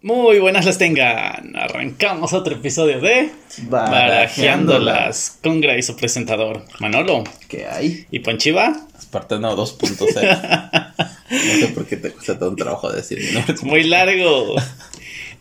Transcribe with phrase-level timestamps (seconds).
[0.00, 1.56] Muy buenas las tengan.
[1.56, 7.24] Arrancamos otro episodio de Barajeándolas con Gray, su presentador Manolo.
[7.48, 8.06] ¿Qué hay?
[8.12, 8.86] ¿Y Ponchiva?
[8.96, 11.06] Espartano 2.0.
[11.30, 13.56] no sé por qué te cuesta todo un trabajo decir mi nombre.
[13.62, 14.54] Muy largo.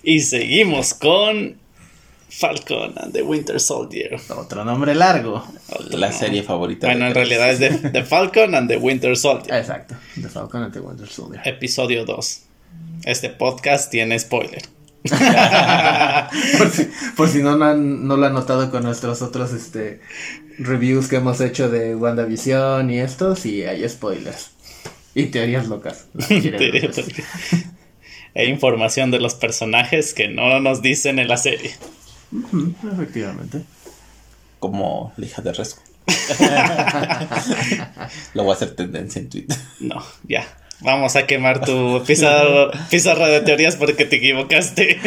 [0.01, 1.57] Y seguimos con
[2.27, 4.19] Falcon and the Winter Soldier.
[4.35, 5.45] Otro nombre largo.
[5.91, 6.87] La serie favorita.
[6.87, 9.53] Bueno, de en realidad es de The Falcon and the Winter Soldier.
[9.53, 9.93] Exacto.
[10.15, 11.41] The Falcon and the Winter Soldier.
[11.45, 12.46] Episodio 2.
[13.03, 14.63] Este podcast tiene spoiler.
[16.57, 20.01] por, si, por si no, no, han, no lo han notado con nuestros otros este,
[20.57, 24.51] reviews que hemos hecho de WandaVision y estos, y hay spoilers.
[25.15, 26.07] Y teorías locas.
[26.27, 27.25] Teorías locas.
[28.35, 31.71] Hay información de los personajes que no nos dicen en la serie.
[32.31, 33.61] Uh -huh, efectivamente.
[34.59, 35.81] Como la hija de Resco.
[38.33, 39.57] Lo voy a hacer tendencia en Twitter.
[39.79, 40.45] No, ya.
[40.79, 44.99] Vamos a quemar tu pizarra, pizarra de teorías porque te equivocaste.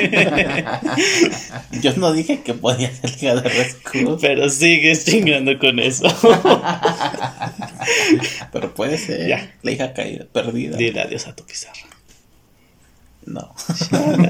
[1.81, 4.19] Yo no dije que podía ser hija de Resco.
[4.21, 6.09] Pero sigues chingando con eso.
[8.53, 9.55] Pero puede ser Ya.
[9.63, 10.77] la hija caída, perdida.
[10.77, 11.79] Dile adiós a tu pizarra.
[13.27, 13.55] No.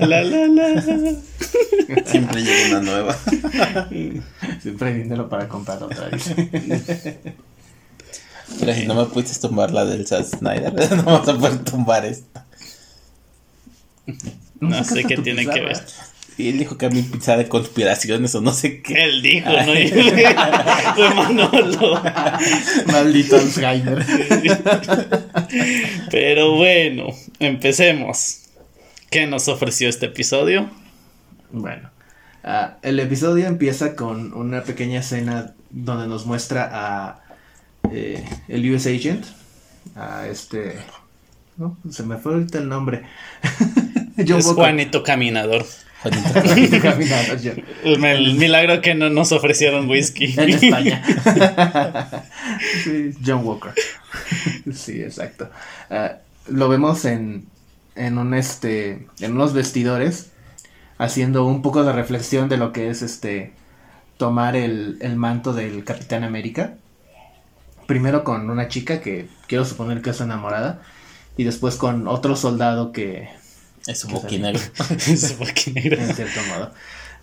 [0.01, 0.83] La, la, la.
[2.05, 3.17] Siempre llega una nueva.
[4.63, 6.35] Siempre hay dinero para comprar otra vez.
[8.59, 12.05] Pero si no me pudiste tumbar la del Zack Snyder, no vas a poder tumbar
[12.05, 12.47] esta.
[14.61, 15.81] No sé qué tiene que ver.
[16.41, 19.05] Y él dijo que a mi pizza de conspiraciones o no sé qué.
[19.05, 19.57] Él dijo, ¿no?
[20.95, 22.03] Fue Manolo.
[22.87, 24.07] Maldito Alzheimer.
[26.11, 27.09] Pero bueno,
[27.41, 28.45] empecemos.
[29.11, 30.71] ¿Qué nos ofreció este episodio?
[31.51, 31.91] Bueno,
[32.45, 37.30] uh, el episodio empieza con una pequeña escena donde nos muestra a
[37.93, 39.25] eh, el US Agent,
[39.95, 40.77] a este...
[41.57, 43.03] No, se me fue ahorita el nombre.
[44.17, 44.65] John es Walker.
[44.65, 45.67] Juanito Caminador.
[46.03, 47.39] Juanito Caminador.
[47.85, 50.35] El, el, milagro que no nos ofrecieron whisky.
[50.39, 51.03] En España.
[52.83, 53.73] sí, John Walker.
[54.73, 55.51] sí, exacto.
[55.91, 56.17] Uh,
[56.49, 57.47] lo vemos en,
[57.95, 60.31] en un este en unos vestidores
[60.99, 63.53] haciendo un poco de reflexión de lo que es este
[64.17, 66.75] tomar el, el manto del Capitán América
[67.91, 70.81] primero con una chica que quiero suponer que es enamorada
[71.37, 73.29] y después con otro soldado que
[73.85, 74.61] es un boquinegro.
[75.09, 76.01] es un boquinegro.
[76.01, 76.71] En cierto modo.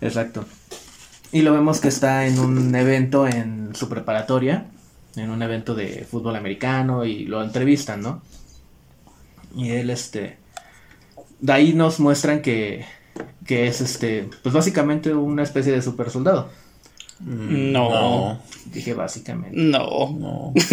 [0.02, 0.44] Exacto.
[1.32, 4.66] Y lo vemos que está en un evento en su preparatoria
[5.16, 8.20] en un evento de fútbol americano y lo entrevistan no
[9.56, 10.36] y él este
[11.40, 12.84] de ahí nos muestran que,
[13.46, 16.50] que es este, pues básicamente una especie de super soldado.
[17.20, 17.90] No.
[17.90, 18.38] no.
[18.66, 19.56] Dije básicamente.
[19.56, 20.10] No.
[20.18, 20.52] No.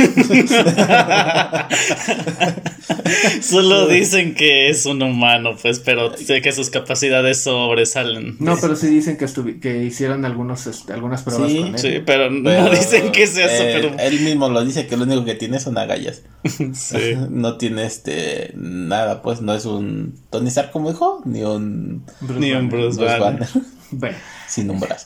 [3.41, 8.38] Solo dicen que es un humano, pues, pero sé que sus capacidades sobresalen.
[8.39, 9.27] No, pero sí dicen que,
[9.59, 11.79] que hicieron algunos, este, algunas pruebas sí, con él.
[11.79, 15.03] Sí, pero, no Pero, dicen que sea eh, super Él mismo lo dice que lo
[15.03, 16.23] único que tiene son agallas.
[16.73, 17.16] Sí.
[17.29, 22.39] No tiene este nada, pues no es un Tony Stark como dijo, ni un Bruce
[22.39, 22.72] Ni un Banner.
[22.72, 23.47] Bruce Bruce Banner.
[23.51, 24.17] Banner Bueno,
[24.47, 25.05] sin un brazo.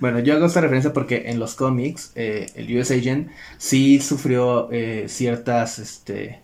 [0.00, 4.70] bueno, yo hago esta referencia porque en los cómics eh, el US Agent sí sufrió
[4.70, 6.41] eh, ciertas, este,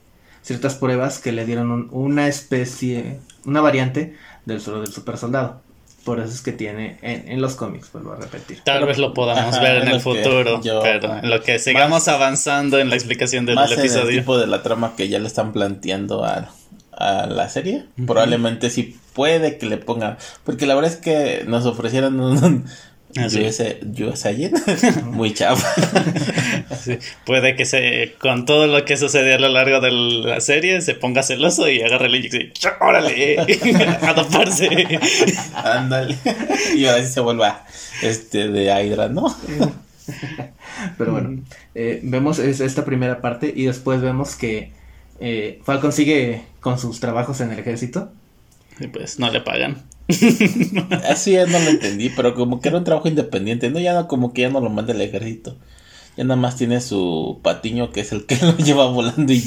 [0.49, 4.17] ciertas pruebas que le dieron un- una especie, una variante
[4.47, 5.61] del solo del super soldado.
[6.05, 8.63] Por eso es que tiene en, en los cómics, vuelvo a repetir.
[8.65, 12.09] Tal vez lo podamos Ajá, ver en el futuro, yo- pero en lo que sigamos
[12.09, 14.19] avanzando en la explicación del Más en el episodio.
[14.21, 16.49] tipo de la trama que ya le están planteando a,
[16.93, 17.85] a la serie.
[18.07, 20.17] Probablemente sí puede que le pongan.
[20.45, 22.65] Porque la verdad es que nos ofrecieron un,
[23.17, 23.41] un Ah, sí.
[23.43, 23.63] US,
[24.01, 25.35] US Agent muy.
[26.85, 30.81] Sí, Puede que se, con todo lo que sucedió a lo largo de la serie,
[30.83, 33.39] se ponga celoso y agarre el y dice, ¡órale!
[34.03, 34.87] a doparse.
[35.55, 36.17] Ándale.
[36.77, 37.65] Y ahora sí se vuelva
[38.03, 39.35] este de Hydra, ¿no?
[40.97, 41.41] Pero bueno,
[41.75, 44.71] eh, vemos es- esta primera parte y después vemos que
[45.21, 48.11] eh, Falcon sigue con sus trabajos en el ejército.
[48.81, 49.83] Y pues no le pagan.
[50.09, 53.79] Eso ya no lo entendí, pero como que era un trabajo independiente, ¿no?
[53.79, 55.57] Ya no, como que ya no lo manda el ejército.
[56.17, 59.45] Ya nada más tiene su patiño que es el que lo lleva volando y,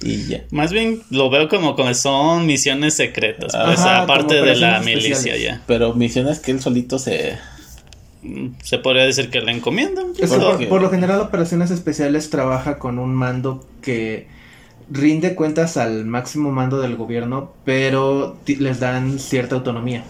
[0.00, 0.44] y ya.
[0.50, 5.36] Más bien lo veo como que son misiones secretas, pues Ajá, aparte de la milicia
[5.36, 5.62] ya.
[5.66, 7.36] Pero misiones que él solito se...
[8.62, 10.06] Se podría decir que le encomiendan.
[10.18, 14.26] Es que ¿Por por lo general Operaciones Especiales trabaja con un mando que
[14.90, 20.04] rinde cuentas al máximo mando del gobierno, pero les dan cierta autonomía.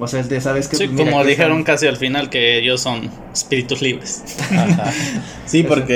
[0.00, 0.76] O sea, es de, ¿sabes qué?
[0.76, 4.22] Sí, Pues mira, como dijeron casi al final que ellos son espíritus libres.
[4.50, 4.92] Ajá.
[5.46, 5.94] Sí, porque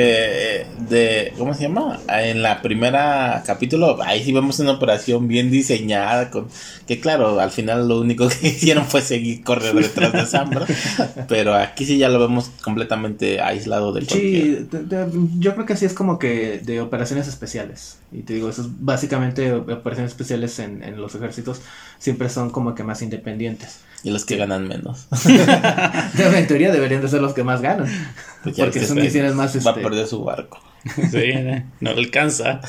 [0.60, 1.98] eh, de ¿cómo se llama?
[2.06, 6.48] En la primera capítulo ahí sí vemos una operación bien diseñada con
[6.86, 10.68] que claro, al final lo único que hicieron fue seguir correr detrás de Sam, ¿verdad?
[11.28, 14.20] Pero aquí sí ya lo vemos completamente aislado de cualquier.
[14.20, 15.06] Sí, de- de-
[15.38, 17.96] yo creo que así es como que de operaciones especiales.
[18.10, 21.60] Y te digo, eso es básicamente operaciones especiales en, en los ejércitos
[21.98, 23.80] siempre son como que más independientes.
[24.02, 25.06] y los que ganan menos.
[26.18, 27.88] en teoría deberían de ser los que más ganan.
[28.44, 30.60] Pues Porque son misiones más va a este, perder su barco.
[31.10, 32.60] Sí, eh, no le alcanza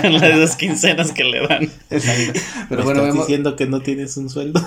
[0.00, 1.62] con las dos quincenas que le dan.
[1.90, 2.40] Exacto.
[2.68, 4.60] Pero ¿Me bueno, estás vemos, diciendo que no tienes un sueldo.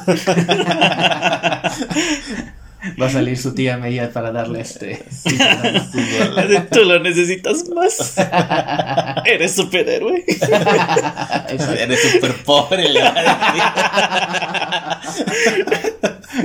[3.02, 5.04] Va a salir su tía Meia para darle este.
[6.72, 8.16] Tú lo necesitas más.
[9.26, 10.24] Eres superhéroe.
[11.80, 12.86] Eres súper pobre.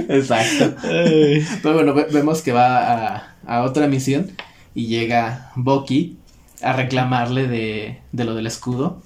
[0.08, 0.74] Exacto.
[0.82, 4.30] Pero bueno, ve- vemos que va a, a otra misión
[4.74, 6.18] y llega Bucky
[6.62, 9.02] a reclamarle de, de lo del escudo.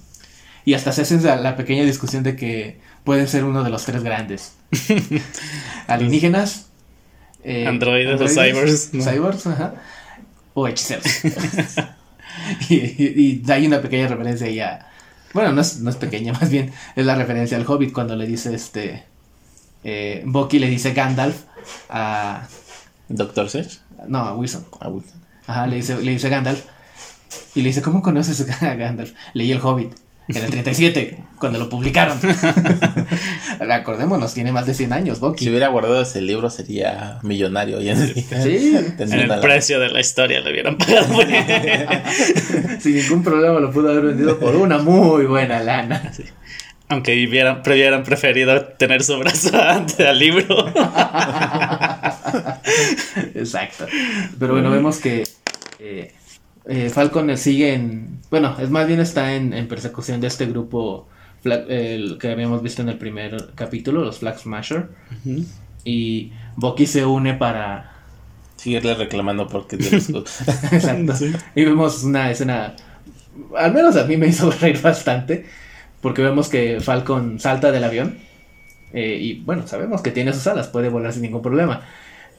[0.65, 3.85] Y hasta se hace la, la pequeña discusión de que pueden ser uno de los
[3.85, 4.53] tres grandes.
[5.87, 6.67] Alienígenas.
[7.45, 9.03] Eh, Androides o cyborgs, ¿no?
[9.03, 9.75] Cyborgs, ajá.
[10.53, 11.05] O hechiceros.
[12.69, 14.87] y, y, y hay una pequeña referencia ahí a...
[15.33, 18.25] Bueno, no es, no es pequeña, más bien es la referencia al Hobbit cuando le
[18.25, 19.03] dice este...
[19.83, 21.43] Eh, Bucky le dice Gandalf
[21.89, 22.47] a...
[23.07, 23.77] Doctor Sage.
[24.07, 24.65] No, a Wilson.
[24.79, 25.21] Ah, Wilson.
[25.45, 26.65] Ajá, le dice, le dice Gandalf.
[27.53, 29.13] Y le dice, ¿cómo conoces a Gandalf?
[29.33, 29.93] Leí el Hobbit.
[30.27, 32.17] En el 37, cuando lo publicaron.
[33.71, 35.49] Acordémonos, tiene más de 100 años, Si Bucky.
[35.49, 38.41] hubiera guardado ese libro sería millonario hoy en día.
[38.41, 41.07] Sí, En el precio de la historia le hubieran pagado.
[42.79, 46.11] sin ningún problema lo pudo haber vendido por una muy buena lana.
[46.89, 50.73] Aunque hubieran, hubieran preferido tener su brazo antes del libro.
[53.35, 53.85] Exacto.
[54.39, 55.23] Pero bueno, vemos que
[55.79, 56.13] eh,
[56.67, 58.19] eh, Falcon sigue en.
[58.31, 61.07] Bueno, es más bien está en, en persecución de este grupo
[61.43, 64.89] Flag- el que habíamos visto en el primer capítulo, los Flag Smasher.
[65.83, 67.91] Y Bucky se une para.
[68.57, 69.97] Seguirle reclamando porque tiene.
[70.71, 71.13] Exacto.
[71.55, 72.75] Y vemos una escena.
[73.57, 75.45] Al menos a mí me hizo reír bastante.
[76.01, 78.17] Porque vemos que Falcon salta del avión.
[78.93, 81.81] eh, y bueno, sabemos que tiene sus alas, puede volar sin ningún problema.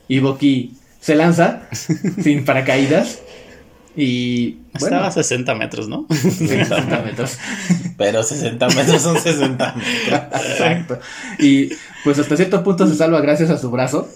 [0.09, 3.21] Y Bucky se lanza sin paracaídas.
[3.97, 6.07] Y bueno, Estaba a 60 metros, ¿no?
[6.11, 7.39] 60 metros.
[7.97, 10.21] Pero 60 metros son 60 metros.
[10.51, 10.99] Exacto.
[11.39, 11.71] Y
[12.05, 14.09] pues hasta cierto punto se salva gracias a su brazo.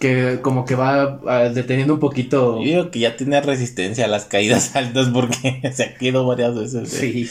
[0.00, 2.58] Que como que va ah, deteniendo un poquito.
[2.58, 6.54] Yo digo que ya tiene resistencia a las caídas altas porque se ha caído varias
[6.54, 6.94] veces.
[6.94, 6.98] ¿eh?
[6.98, 7.30] Sí.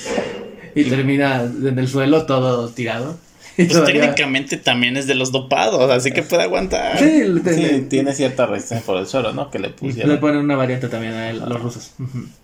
[0.76, 3.18] Y termina en el suelo todo tirado.
[3.68, 7.00] Pues técnicamente también es de los dopados, así que puede aguantar.
[7.00, 9.50] Sí, le- Sí, le- tiene cierta resistencia por el suelo, ¿no?
[9.50, 10.20] Que le le pusieron.
[10.20, 11.92] ponen una variante también a él, a los rusos.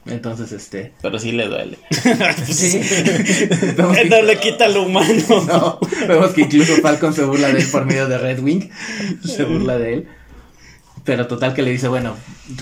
[0.08, 0.92] Entonces, este.
[1.02, 1.78] Pero sí le duele.
[2.48, 2.80] Sí.
[3.78, 5.14] Vemos que- no le quita lo humano.
[5.48, 8.70] no, vemos que incluso Falcon se burla de él por medio de Red Wing.
[9.24, 10.08] Se burla de él.
[11.04, 12.16] Pero total que le dice, bueno,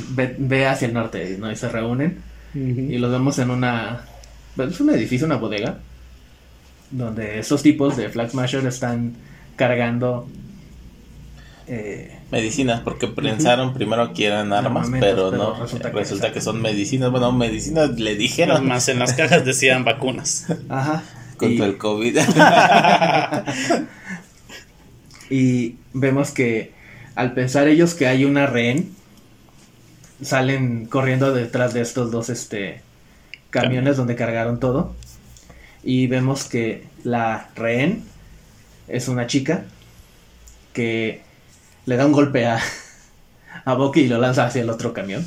[0.09, 1.51] ve, ve hacia el norte, ¿no?
[1.51, 2.21] Y se reúnen.
[2.53, 4.01] Y los vemos en una.
[4.55, 5.79] pues, Es un edificio, una bodega.
[6.91, 9.13] Donde esos tipos de Flag Smasher están
[9.55, 10.27] cargando.
[11.67, 15.61] Eh, Medicinas, porque pensaron primero que eran armas, pero, pero no.
[15.61, 17.11] resulta Resulta, que- que, son medicinas.
[17.11, 20.47] Bueno, medicinas le dijeron Más en las cajas decían vacunas.
[20.69, 21.03] ajá.
[21.37, 22.17] contra y, el COVID.
[25.29, 26.73] y vemos que
[27.15, 28.93] al pensar ellos que hay una rehén,
[30.21, 32.81] salen corriendo detrás de estos dos este,
[33.49, 34.95] camiones donde cargaron todo.
[35.83, 38.03] Y vemos que la rehén
[38.87, 39.63] es una chica
[40.73, 41.21] que
[41.85, 42.59] le da un golpe a,
[43.65, 45.25] a Bucky y lo lanza hacia el otro camión.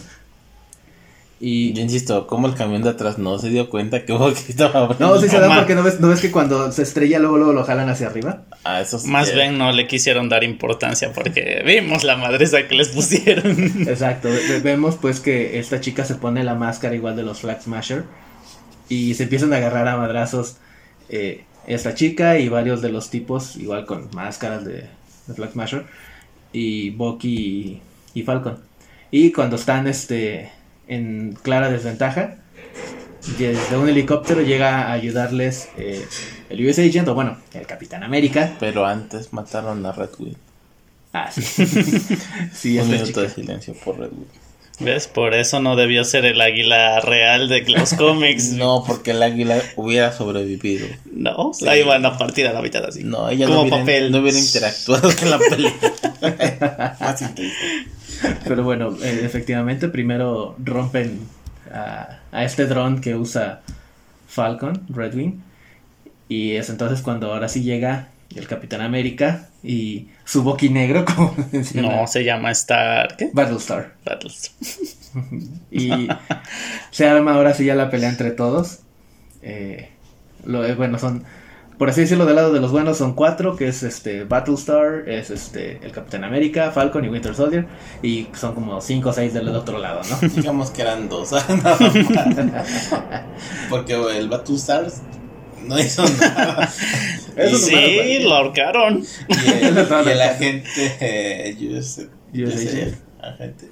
[1.41, 4.81] Y Yo insisto, como el camión de atrás no se dio cuenta que Bucky estaba
[4.85, 5.15] abriendo?
[5.17, 7.53] no, sí se da porque no ves, no ves que cuando se estrella luego, luego
[7.53, 8.45] lo jalan hacia arriba.
[8.63, 12.77] Ah, eso sí, Más bien no le quisieron dar importancia porque vimos la madresa que
[12.77, 13.87] les pusieron.
[13.89, 17.61] Exacto, ve- vemos pues que esta chica se pone la máscara igual de los Flag
[17.61, 18.05] Smasher
[18.89, 20.57] y se empiezan a agarrar a madrazos
[21.09, 24.89] eh, esta chica y varios de los tipos igual con máscaras de,
[25.27, 25.87] de Flag Smasher
[26.53, 27.81] y Bucky
[28.15, 28.59] y, y Falcon.
[29.11, 30.51] Y cuando están este
[30.87, 32.37] en clara desventaja,
[33.39, 36.07] desde un helicóptero llega a ayudarles eh,
[36.51, 38.57] el US Agent o bueno, el Capitán América.
[38.61, 40.35] Pero antes mataron a Red Wing.
[41.13, 41.43] Ah, sí.
[42.53, 43.21] sí, Un minuto chica.
[43.23, 44.44] de silencio por Red Wing.
[44.81, 45.07] ¿Ves?
[45.07, 48.51] Por eso no debió ser el águila real de los cómics.
[48.53, 50.89] No, porque el águila hubiera sobrevivido.
[51.13, 53.05] No, la iban a partir a la mitad así.
[53.05, 54.11] No, ella Como no hubiera, papel.
[54.13, 55.75] no hubiera interactuado en la pelea.
[58.45, 61.21] Pero bueno, eh, efectivamente, primero rompen
[61.73, 63.61] a, a este dron que usa
[64.29, 65.43] Falcon, Redwing.
[66.29, 71.35] Y es entonces cuando ahora sí llega el Capitán América y su Bucky negro, como
[71.53, 73.17] menciona No, se llama Star.
[73.17, 73.31] ¿Qué?
[73.33, 73.95] Battlestar.
[74.05, 74.55] Battles.
[75.71, 76.09] Y
[76.91, 78.81] se arma ahora sí ya la pelea entre todos.
[79.43, 79.91] Eh,
[80.45, 81.23] lo, eh, bueno, son,
[81.79, 85.31] por así decirlo, del lado de los buenos son cuatro, que es este Battlestar, es
[85.31, 87.67] este el Capitán América, Falcon y Winter Soldier.
[88.03, 90.29] Y son como cinco o seis del otro lado, ¿no?
[90.35, 91.31] Digamos que eran dos.
[91.31, 92.91] nada más.
[93.71, 95.01] Porque el Battlestars
[95.67, 96.73] no hizo nada.
[97.37, 99.05] Eso sí, lo ahorcaron.
[99.29, 99.75] Y el,
[100.07, 101.57] y el agente eh,
[102.33, 103.69] ese agente,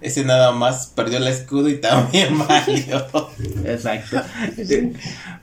[0.00, 3.06] ese nada más perdió el escudo y también valió.
[3.64, 4.20] Exacto.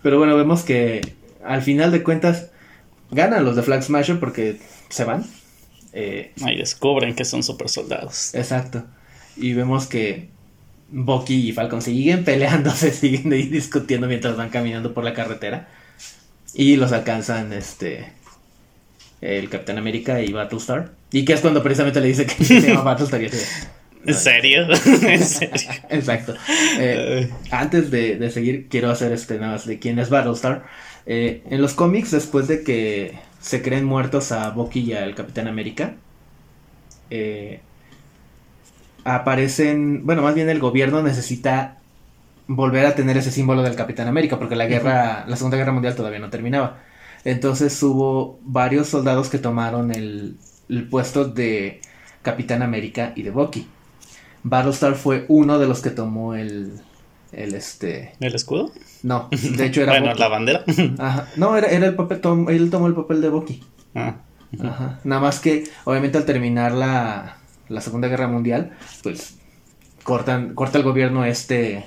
[0.04, 2.48] Pero bueno, vemos que al final de cuentas
[3.10, 5.26] ganan los de Flag Smasher porque se van.
[5.94, 8.34] Eh, Ahí descubren que son super soldados.
[8.36, 8.84] exacto.
[9.38, 10.30] Y vemos que
[10.90, 15.70] Bucky y Falcon siguen peleándose, siguen ahí discutiendo mientras van caminando por la carretera.
[16.54, 18.12] Y los alcanzan este
[19.22, 20.92] el Capitán América y Battlestar.
[21.12, 23.44] Y que es cuando precisamente le dice que se llama Battlestar y así de,
[24.06, 24.68] ¿En serio?
[25.08, 25.72] ¿En serio?
[25.90, 26.34] Exacto.
[26.80, 30.66] Eh, antes de, de seguir, quiero hacer este nada más de quién es Battlestar.
[31.06, 35.48] Eh, en los cómics, después de que se creen muertos a Bucky y al Capitán
[35.48, 35.96] América,
[37.10, 37.60] eh,
[39.04, 40.06] aparecen.
[40.06, 41.78] Bueno, más bien el gobierno necesita
[42.56, 45.96] volver a tener ese símbolo del Capitán América, porque la guerra, la Segunda Guerra Mundial
[45.96, 46.78] todavía no terminaba.
[47.24, 50.38] Entonces hubo varios soldados que tomaron el,
[50.70, 51.82] el puesto de
[52.22, 53.68] Capitán América y de Bucky.
[54.44, 56.74] Battlestar fue uno de los que tomó el,
[57.32, 58.72] el este, ¿El escudo?
[59.04, 60.20] no, de hecho era bueno, Bucky.
[60.20, 60.64] la bandera.
[60.98, 61.28] Ajá.
[61.36, 63.64] No, era, era el papel, tom- él tomó el papel de Bucky.
[63.94, 64.16] Ah,
[64.64, 65.00] Ajá.
[65.04, 67.38] Nada más que, obviamente, al terminar la,
[67.70, 68.72] la Segunda Guerra Mundial,
[69.04, 69.38] pues
[70.04, 71.86] cortan, corta el gobierno este,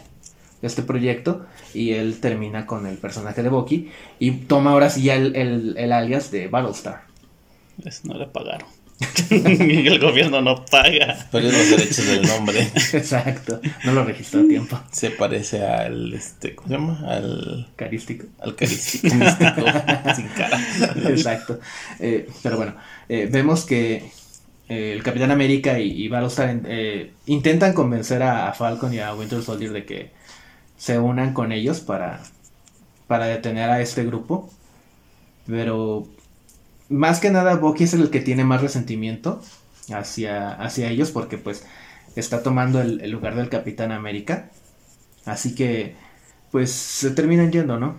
[0.66, 5.14] este proyecto y él termina con el personaje de Bucky y toma ahora sí ya
[5.14, 7.02] el, el, el alias de Battlestar.
[7.82, 8.68] pues no le pagaron.
[9.30, 11.26] El gobierno no paga.
[11.30, 12.60] Perdió los derechos del nombre.
[12.92, 13.60] Exacto.
[13.84, 14.80] No lo registró a tiempo.
[14.92, 17.00] Se parece al, este, ¿cómo se llama?
[17.08, 18.26] Al, Carístico.
[18.40, 19.62] al carístico místico
[20.16, 20.60] sin cara.
[21.10, 21.58] Exacto.
[21.98, 22.74] Eh, pero bueno,
[23.08, 24.10] eh, vemos que
[24.68, 29.14] eh, el Capitán América y, y Battlestar eh, intentan convencer a, a Falcon y a
[29.14, 30.10] Winter Soldier de que
[30.84, 32.20] se unan con ellos para,
[33.06, 34.50] para detener a este grupo.
[35.46, 36.06] Pero
[36.90, 39.40] más que nada, Bucky es el que tiene más resentimiento
[39.90, 41.64] hacia, hacia ellos porque pues
[42.16, 44.50] está tomando el, lugar del Capitán América.
[45.24, 45.96] Así que
[46.50, 47.98] pues se terminan yendo, ¿no?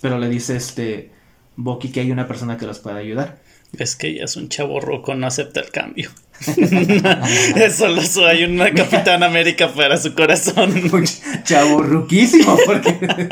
[0.00, 1.10] Pero le dice este
[1.56, 3.40] Bucky que hay una persona que los puede ayudar.
[3.74, 6.08] Es que ella es un chavo roco, no acepta el cambio.
[7.76, 10.72] Solo soy una Capitán América para su corazón.
[11.44, 13.28] Chavo ruquísimo, porque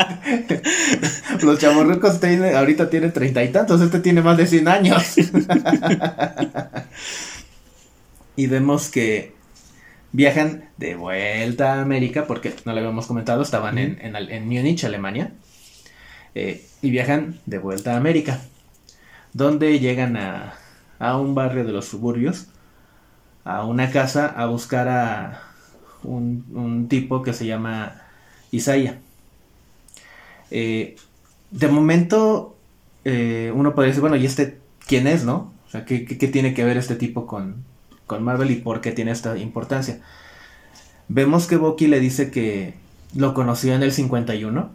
[1.43, 5.15] los chavorrucos tienen, ahorita tienen treinta y tantos, este tiene más de 100 años.
[8.37, 9.35] y vemos que
[10.13, 14.85] viajan de vuelta a América, porque no lo habíamos comentado, estaban en, en, en Múnich,
[14.85, 15.33] Alemania.
[16.35, 18.41] Eh, y viajan de vuelta a América,
[19.33, 20.55] donde llegan a,
[20.99, 22.49] a un barrio de los suburbios,
[23.45, 25.43] a una casa, a buscar a
[26.03, 28.03] un, un tipo que se llama
[28.53, 28.99] Isaiah.
[30.51, 30.97] Eh,
[31.51, 32.57] de momento,
[33.05, 35.53] eh, uno podría decir, bueno, ¿y este quién es, no?
[35.67, 37.65] O sea, ¿qué, qué- qué tiene que ver este tipo con,
[38.07, 40.01] con Marvel y por qué tiene esta importancia?
[41.09, 42.75] Vemos que Bucky le dice que
[43.15, 44.71] lo conoció en el 51.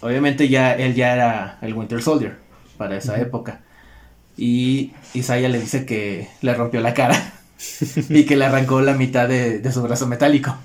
[0.00, 2.36] Obviamente ya él ya era el Winter Soldier
[2.76, 3.62] para esa época.
[4.36, 7.34] Y Isaiah le dice que le rompió la cara
[8.08, 10.56] y que le arrancó la mitad de, de su brazo metálico.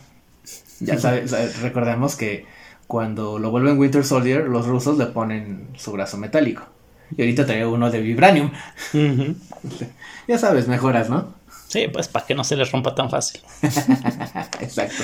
[0.80, 1.32] Ya sabes,
[1.62, 2.46] recordemos que
[2.88, 6.64] cuando lo vuelven Winter Soldier, los rusos le ponen su brazo metálico.
[7.18, 8.52] Y ahorita trae uno de vibranium.
[10.28, 11.34] Ya sabes, mejoras, ¿no?
[11.68, 13.42] Sí, pues para que no se les rompa tan fácil.
[14.62, 15.04] Exacto.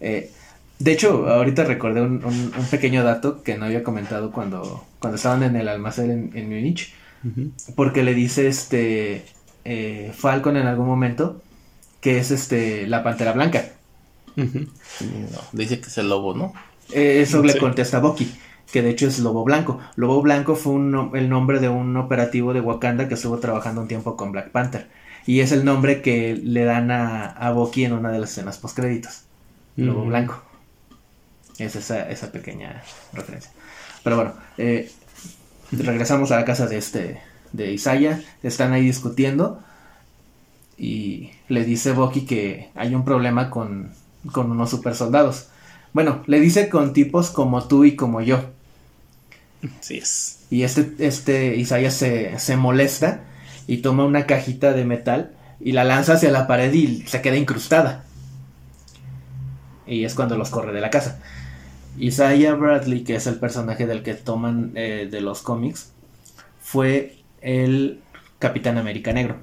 [0.00, 0.30] Eh,
[0.78, 5.16] de hecho, ahorita recordé un, un- un pequeño dato que no había comentado cuando, cuando
[5.16, 6.94] estaban en el almacén en, en Múnich.
[7.76, 9.26] Porque le dice este
[9.64, 11.42] eh, Falcon en algún momento
[12.00, 13.64] que es este la pantera blanca.
[14.36, 16.52] No, dice que es el lobo, ¿no?
[16.92, 18.32] Eh, eso le contesta Bucky,
[18.72, 19.80] que de hecho es Lobo Blanco.
[19.96, 23.80] Lobo Blanco fue un no- el nombre de un operativo de Wakanda que estuvo trabajando
[23.82, 24.88] un tiempo con Black Panther.
[25.26, 28.58] Y es el nombre que le dan a, a Bucky en una de las escenas
[28.58, 29.24] postcréditos.
[29.76, 30.42] lobo blanco.
[31.58, 33.50] Es esa, esa pequeña referencia.
[34.02, 34.90] Pero bueno, eh,
[35.70, 37.20] regresamos a la casa de este,
[37.52, 38.22] de Isaiah.
[38.42, 39.60] Están ahí discutiendo.
[40.76, 43.90] Y le dice Bucky que hay un problema con,
[44.32, 45.48] con unos super soldados.
[45.92, 48.44] Bueno, le dice con tipos como tú y como yo.
[49.78, 50.40] Así es.
[50.50, 53.24] Y este, este Isaiah se, se molesta
[53.66, 57.36] y toma una cajita de metal y la lanza hacia la pared y se queda
[57.36, 58.04] incrustada.
[59.86, 61.20] Y es cuando los corre de la casa.
[61.98, 65.92] Isaiah Bradley, que es el personaje del que toman eh, de los cómics,
[66.60, 68.00] fue el
[68.38, 69.36] Capitán América Negro.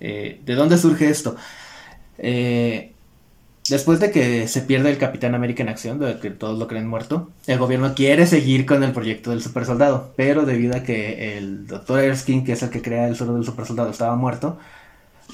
[0.00, 1.36] Eh, ¿De dónde surge esto?
[2.18, 2.92] Eh,
[3.68, 6.88] después de que se pierde el Capitán América en acción, de que todos lo creen
[6.88, 11.36] muerto, el gobierno quiere seguir con el proyecto del super soldado, pero debido a que
[11.38, 12.00] el Dr.
[12.00, 14.58] Erskine, que es el que crea el suero del super soldado, estaba muerto,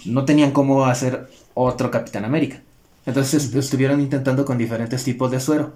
[0.04, 2.60] no tenían cómo hacer otro Capitán América.
[3.06, 5.75] Entonces estuvieron intentando con diferentes tipos de suero.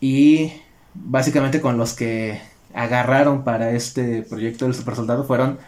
[0.00, 0.52] Y
[0.94, 2.40] básicamente con los que
[2.78, 5.58] agarraron para este proyecto del super soldado fueron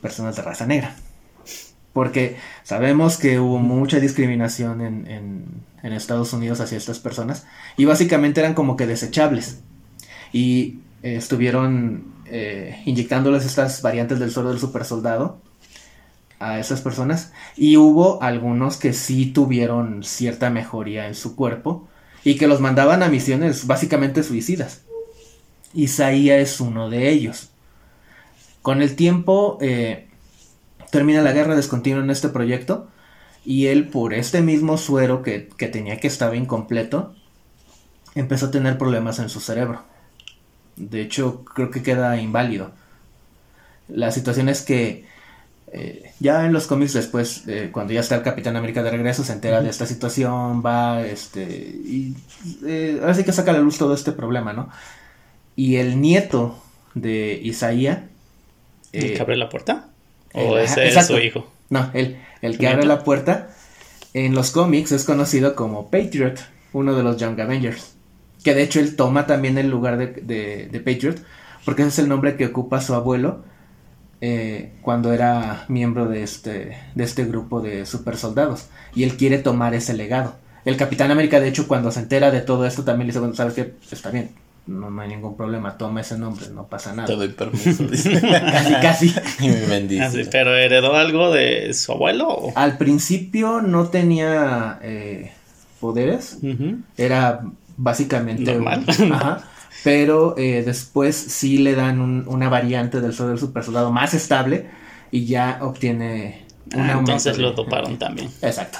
[0.00, 0.96] personas de raza negra.
[1.92, 7.46] Porque sabemos que hubo mucha discriminación en, Estados Unidos hacia estas personas.
[7.76, 9.60] Y básicamente eran como que desechables.
[10.32, 15.40] Y estuvieron eh, inyectándoles estas variantes del suero del super soldado
[16.38, 17.32] a esas personas.
[17.56, 21.88] Y hubo algunos que sí tuvieron cierta mejoría en su cuerpo.
[22.24, 24.87] Y que los mandaban a misiones básicamente suicidas.
[25.74, 27.50] Isaías es uno de ellos.
[28.62, 30.08] Con el tiempo eh,
[30.90, 32.88] termina la guerra descontinua en este proyecto
[33.44, 37.14] y él por este mismo suero que, que tenía que estaba incompleto
[38.14, 39.84] empezó a tener problemas en su cerebro.
[40.76, 42.72] De hecho creo que queda inválido.
[43.88, 45.06] La situación es que
[45.72, 49.24] eh, ya en los cómics después, eh, cuando ya está el Capitán América de regreso,
[49.24, 52.16] se entera de esta situación, va, este, y
[52.64, 54.70] eh, ahora sí que saca a la luz todo este problema, ¿no?
[55.58, 56.56] Y el nieto
[56.94, 57.98] de Isaías...
[58.92, 59.88] ¿El eh, que abre la puerta?
[60.32, 61.50] el- ¿O ese es su hijo?
[61.68, 63.50] No, el, el ¿Su que abre la puerta
[64.14, 66.38] en los cómics es conocido como Patriot,
[66.72, 67.94] uno de los Young Avengers.
[68.44, 71.16] Que de hecho él toma también el lugar de, de- de Patriot,
[71.64, 73.42] porque ese es el nombre que ocupa su abuelo
[74.20, 78.66] eh, cuando era miembro de este, de este grupo de super soldados.
[78.94, 80.36] Y él quiere tomar ese legado.
[80.64, 83.34] El Capitán América, de hecho, cuando se entera de todo esto, también le dice, bueno,
[83.34, 83.74] ¿sabes qué?
[83.90, 84.30] Está bien,
[84.68, 87.14] no, no hay ningún problema, toma ese nombre, no pasa Te nada.
[87.16, 87.84] doy permiso.
[88.20, 89.14] Casi, casi.
[89.40, 90.22] y me bendice.
[90.22, 92.28] Ah, pero heredó algo de su abuelo.
[92.28, 92.52] o?
[92.54, 95.32] Al principio no tenía eh,
[95.80, 96.38] poderes,
[96.96, 97.42] era
[97.76, 98.84] básicamente un- Normal.
[99.12, 99.40] ajá,
[99.84, 104.12] pero eh, después sí le dan un- una variante del sol del super soldado más
[104.14, 104.68] estable
[105.10, 106.44] y ya obtiene
[106.76, 108.28] Ah, entonces de- lo toparon también.
[108.42, 108.78] Exacto.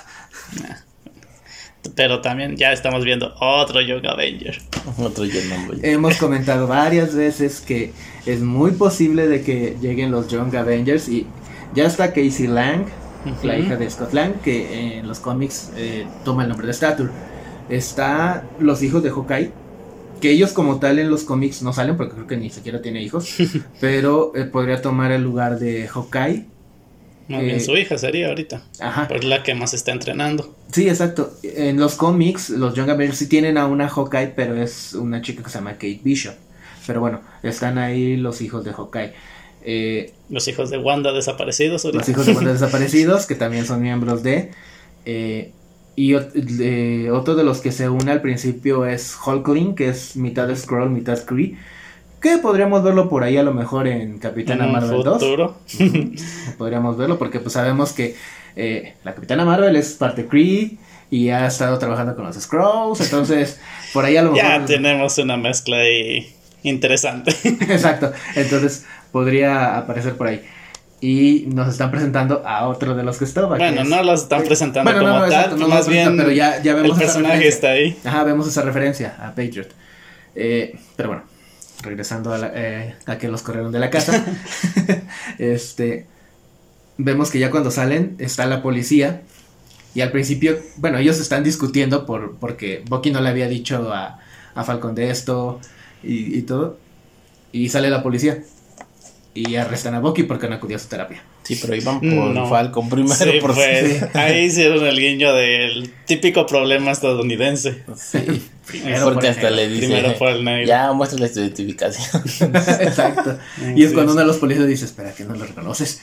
[1.94, 4.58] Pero también ya estamos viendo otro Young Avenger.
[4.98, 5.80] Otro yo no voy.
[5.82, 7.92] Hemos comentado varias veces que
[8.26, 11.26] es muy posible de que lleguen los Young Avengers y
[11.74, 12.86] ya está Casey Lang,
[13.42, 17.10] la hija de Scott Lang, que en los cómics eh, toma el nombre de Stature.
[17.68, 19.52] Está los hijos de Hawkeye,
[20.20, 23.02] que ellos como tal en los cómics no salen porque creo que ni siquiera tiene
[23.02, 23.36] hijos,
[23.80, 26.46] pero eh, podría tomar el lugar de Hawkeye.
[27.28, 28.62] Más Eh, bien su hija sería ahorita.
[28.80, 29.06] Ajá.
[29.08, 30.54] Pues la que más está entrenando.
[30.72, 31.32] Sí, exacto.
[31.42, 35.42] En los cómics, los Young Avengers sí tienen a una Hawkeye, pero es una chica
[35.42, 36.34] que se llama Kate Bishop.
[36.86, 39.12] Pero bueno, están ahí los hijos de Hawkeye.
[39.62, 42.00] Eh, Los hijos de Wanda desaparecidos ahorita.
[42.00, 44.50] los hijos de Wanda desaparecidos, que también son miembros de.
[45.04, 45.52] eh,
[45.96, 50.48] y de- otro de los que se une al principio es Hulkling, que es mitad
[50.54, 51.56] Skrull, mitad Kree.
[52.20, 55.14] Que podríamos verlo por ahí a lo mejor en Capitana en Marvel 2.
[55.22, 55.56] futuro.
[56.58, 58.16] Podríamos verlo porque pues sabemos que
[58.56, 60.78] eh, la Capitana Marvel es parte Kree
[61.10, 63.00] y ha estado trabajando con los Skrulls.
[63.00, 63.60] Entonces,
[63.92, 64.48] por ahí a lo mejor.
[64.50, 67.30] Ya tenemos una mezcla ahí interesante.
[67.44, 68.12] Exacto.
[68.34, 70.42] Entonces, podría aparecer por ahí.
[71.00, 73.56] Y nos están presentando a otro de los que estaba.
[73.56, 76.16] Bueno, es- no los están presentando Bueno, no, como no, tal, exacto, no más bien
[76.16, 77.48] pero ya- ya vemos el esa personaje referencia.
[77.54, 77.96] está ahí.
[78.04, 79.68] Ajá, vemos esa referencia a Patriot.
[80.34, 81.22] Eh, pero bueno,
[81.82, 84.24] regresando a, la- eh, a que los corrieron de la casa.
[85.38, 86.06] este.
[86.96, 89.22] Vemos que ya cuando salen está la policía.
[89.94, 94.18] Y al principio, bueno, ellos están discutiendo por, porque Bucky no le había dicho a,
[94.54, 95.60] a Falcon de esto
[96.02, 96.78] y, y todo.
[97.52, 98.42] Y sale la policía.
[99.34, 101.22] y arrestan a Bucky porque no acudió a su terapia.
[101.48, 102.46] Sí, pero iban por Mm, no.
[102.48, 103.14] Falcon primero.
[103.14, 107.84] Sí, por pues, ahí hicieron el guiño del típico problema estadounidense.
[107.96, 108.46] Sí.
[108.68, 109.56] Primero Porque por el hasta negro.
[109.56, 109.86] le dice.
[109.86, 110.66] Primero por el negro.
[110.66, 112.22] Ya muestra la identificación.
[112.82, 113.38] Exacto.
[113.74, 116.02] Y es Sí, cuando uno de los policías dice, espera, que no lo reconoces.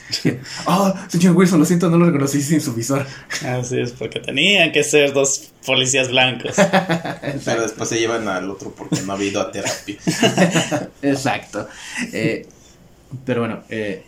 [0.64, 3.06] Oh, señor Wilson, lo siento, no lo reconocí sin su visor.
[3.44, 6.56] Así es, porque tenían que ser dos policías blancos.
[7.44, 9.96] pero después se llevan al otro porque no ha habido a terapia.
[11.02, 11.68] Exacto.
[12.12, 12.46] Eh,
[13.24, 14.02] pero bueno, eh,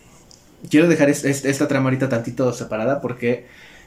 [0.70, 3.46] quiero dejar es- es- esta trama ahorita tantito separada porque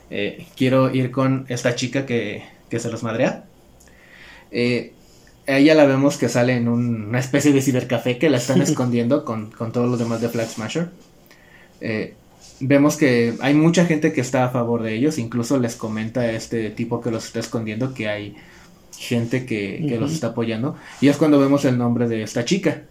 [0.10, 3.46] eh, quiero ir con esta chica que, que se los madrea.
[4.52, 4.94] Eh,
[5.48, 9.26] ella la vemos que sale en un- una especie de cibercafé que la están escondiendo
[9.26, 10.90] con, con todos los demás de Flag Smasher.
[11.82, 12.14] Eh,
[12.60, 16.32] vemos que hay mucha gente que está a favor de ellos, incluso les comenta a
[16.32, 18.36] este tipo que los está escondiendo que hay
[18.98, 20.76] gente que, que los está apoyando.
[21.00, 22.84] Y es cuando vemos el nombre de esta chica.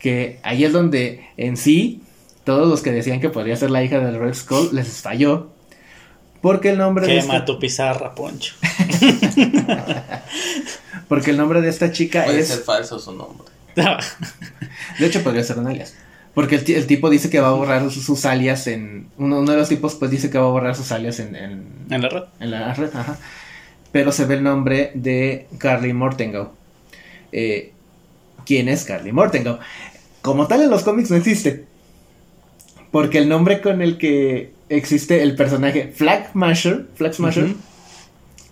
[0.00, 2.02] Que ahí es donde en sí
[2.48, 5.50] todos los que decían que podría ser la hija del Red Skull les falló.
[6.40, 8.54] Porque el nombre de Quema esta, tu pizarra, Poncho.
[11.08, 13.46] porque el nombre de esta chica Puede es ser falso su nombre.
[14.98, 15.94] De hecho, podría ser un alias.
[16.32, 19.08] Porque el, ti- el tipo dice que va a borrar sus, sus alias en.
[19.18, 21.66] Uno, uno de los tipos, pues dice que va a borrar sus alias en, en,
[21.90, 22.22] en la red.
[22.40, 22.90] en la red.
[22.94, 23.18] Ajá.
[23.92, 26.54] Pero se ve el nombre de Carly Mortengo.
[27.32, 27.72] Eh,
[28.46, 29.58] ¿Quién es Carly Mortengo?
[30.22, 31.66] Como tal en los cómics no existe.
[32.90, 37.54] Porque el nombre con el que existe el personaje Flag Smasher, Flag Smasher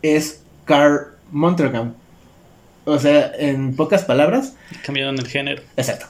[0.03, 1.95] es Carl Montergam.
[2.85, 5.63] O sea, en pocas palabras, Cambiaron el género.
[5.77, 6.07] exacto.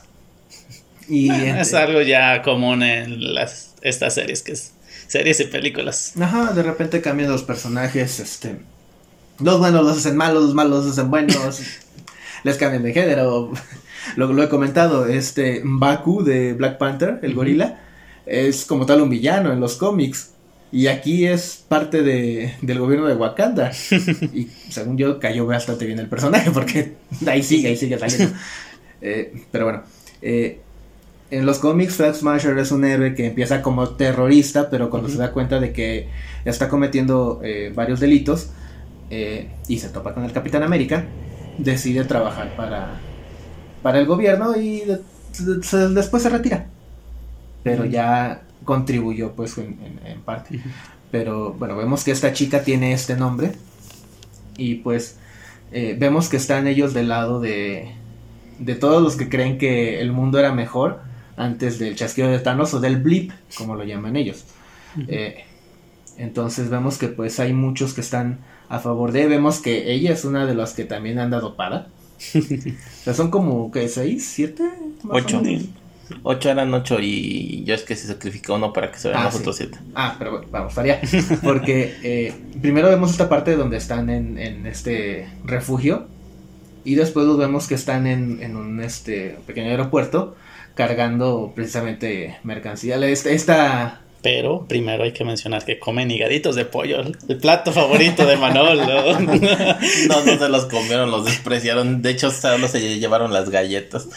[1.08, 4.72] Y Bueno, es algo ya común en las estas series, que es
[5.06, 6.14] series y películas.
[6.20, 8.56] Ajá, de repente cambian los personajes, este...
[9.38, 11.62] Los buenos los hacen malos, los malos los hacen buenos.
[12.42, 13.52] les cambian de género.
[14.14, 17.80] Lo, lo he comentado, este Baku de Black Panther, el gorila,
[18.26, 20.32] es como tal un villano en los cómics.
[20.72, 23.70] Y aquí es parte de, del gobierno de Wakanda.
[24.34, 26.94] y según yo cayó bastante bien el personaje porque
[27.26, 28.34] ahí sigue, ahí sigue saliendo.
[29.02, 29.82] Eh, pero bueno,
[30.22, 30.58] eh,
[31.30, 35.18] en los cómics Flag Smasher es un héroe que empieza como terrorista, pero cuando se
[35.18, 36.08] da cuenta de que
[36.46, 38.48] está cometiendo eh, varios delitos
[39.10, 41.04] eh, y se topa con el Capitán América,
[41.58, 42.98] decide trabajar para,
[43.82, 45.00] para el gobierno y de-
[45.94, 46.66] después se retira.
[47.70, 50.60] Pero ya contribuyó pues en, en- en parte.
[51.10, 53.52] Pero bueno, vemos que esta chica tiene este nombre
[54.56, 55.18] y pues
[55.72, 57.92] eh, vemos que están ellos del lado de,
[58.58, 61.00] de todos los que creen que el mundo era mejor
[61.36, 64.44] antes del chasquido de Thanos o del blip, como lo llaman ellos.
[65.08, 65.44] Eh,
[66.16, 70.24] entonces vemos que pues hay muchos que están a favor de, vemos que ella es
[70.24, 71.88] una de las que también anda dopada.
[72.34, 74.62] o sea, son como que seis, siete,
[75.02, 75.42] más o Ocho.
[75.42, 75.64] menos.
[76.22, 79.24] Ocho eran ocho y yo es que se sacrificó uno para que se vean Ah,
[79.24, 79.40] los sí.
[79.40, 79.78] otros siete.
[79.94, 81.00] Ah, pero bueno, vamos para allá.
[81.42, 86.06] Porque eh, primero vemos esta parte donde están en, en este refugio.
[86.84, 90.36] Y después los vemos que están en, en un este pequeño aeropuerto
[90.76, 92.96] cargando precisamente mercancía.
[93.06, 98.26] Esta, esta Pero primero hay que mencionar que comen higaditos de pollo, el plato favorito
[98.26, 98.84] de Manolo.
[100.08, 102.02] No, no se los comieron, los despreciaron.
[102.02, 104.08] De hecho, solo se llevaron las galletas.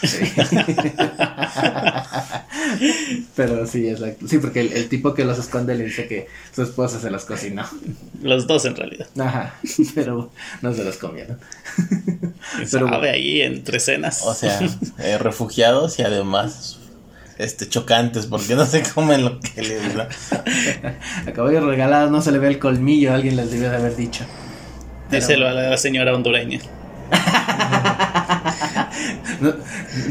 [3.36, 4.26] Pero sí, exacto.
[4.26, 7.24] Sí, porque el, el tipo que los esconde le dice que su esposa se los
[7.24, 7.64] cocinó.
[8.20, 9.06] Los dos en realidad.
[9.16, 9.54] Ajá,
[9.94, 11.38] pero no se los comieron.
[12.70, 14.22] Pero Sabe ahí entre escenas.
[14.24, 14.60] O sea,
[14.98, 16.79] eh, refugiados y además
[17.44, 20.08] este chocantes porque no se comen lo que les da.
[21.26, 24.24] Acabo de regalar, no se le ve el colmillo, alguien les debió de haber dicho.
[25.10, 26.60] Díselo a la señora hondureña.
[29.40, 29.54] No,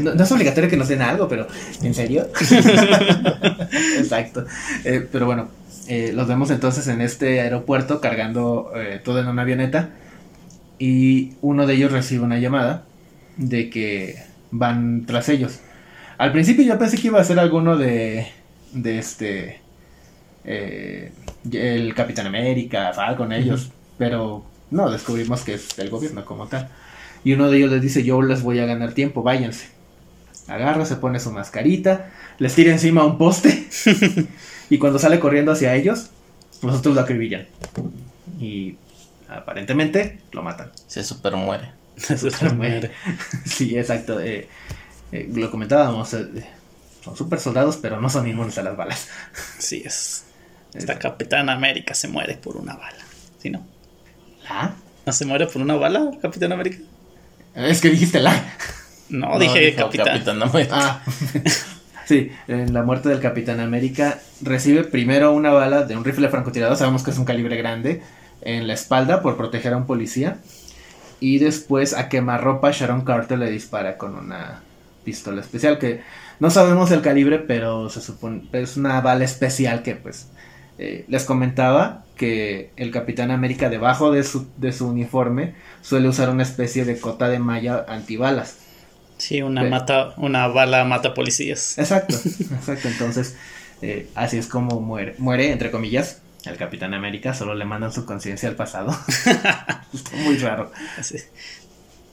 [0.00, 1.46] no- no es obligatorio que nos den algo, pero
[1.82, 2.28] ¿en serio?
[3.98, 4.44] Exacto.
[4.84, 5.48] Eh, pero bueno,
[5.86, 9.90] eh, los vemos entonces en este aeropuerto cargando eh, todo en una avioneta
[10.78, 12.84] y uno de ellos recibe una llamada
[13.36, 14.16] de que
[14.50, 15.60] van tras ellos.
[16.20, 18.26] Al principio yo pensé que iba a ser alguno de,
[18.74, 19.58] de este,
[20.44, 21.12] eh,
[21.50, 26.68] el Capitán América, Falcon, ellos, pero no, descubrimos que es el gobierno como tal.
[27.24, 29.68] Y uno de ellos les dice, yo les voy a ganar tiempo, váyanse.
[30.46, 33.68] Agarra, se pone su mascarita, les tira encima un poste
[34.68, 36.10] y cuando sale corriendo hacia ellos,
[36.60, 37.46] los otros lo acribillan.
[38.38, 38.76] Y
[39.26, 40.70] aparentemente lo matan.
[40.86, 41.70] Se super muere.
[41.96, 42.90] Se muere.
[43.46, 44.20] Sí, exacto.
[44.20, 44.48] eh,
[45.12, 46.46] eh, lo comentábamos, eh,
[47.04, 49.08] son super soldados, pero no son inmunes a las balas.
[49.58, 50.24] Sí es.
[50.74, 53.04] Esta Capitán América se muere por una bala.
[53.38, 53.66] ¿Sí no?
[54.44, 54.74] ¿La?
[55.04, 56.78] ¿No se muere por una bala, Capitán América?
[57.54, 58.32] Es que dijiste la.
[59.08, 60.06] No, No, dije Capitán.
[60.06, 60.74] Capitán América.
[60.76, 61.02] Ah.
[62.10, 66.76] Sí, en la muerte del Capitán América recibe primero una bala de un rifle francotirador,
[66.76, 68.02] sabemos que es un calibre grande,
[68.40, 70.38] en la espalda por proteger a un policía.
[71.20, 74.60] Y después a quemarropa Sharon Carter le dispara con una
[75.04, 76.02] pistola especial que
[76.38, 80.28] no sabemos el calibre, pero se supone es una bala especial que pues
[80.78, 86.30] eh, les comentaba que el Capitán América debajo de su, de su uniforme suele usar
[86.30, 88.56] una especie de cota de malla antibalas.
[89.18, 91.78] Sí, una, mata, una bala mata policías.
[91.78, 92.16] Exacto,
[92.54, 92.88] exacto.
[92.88, 93.36] Entonces,
[93.82, 97.34] eh, así es como muere, muere, entre comillas, el Capitán América.
[97.34, 98.96] Solo le mandan su conciencia al pasado.
[99.92, 100.72] Está muy raro.
[100.98, 101.18] Así.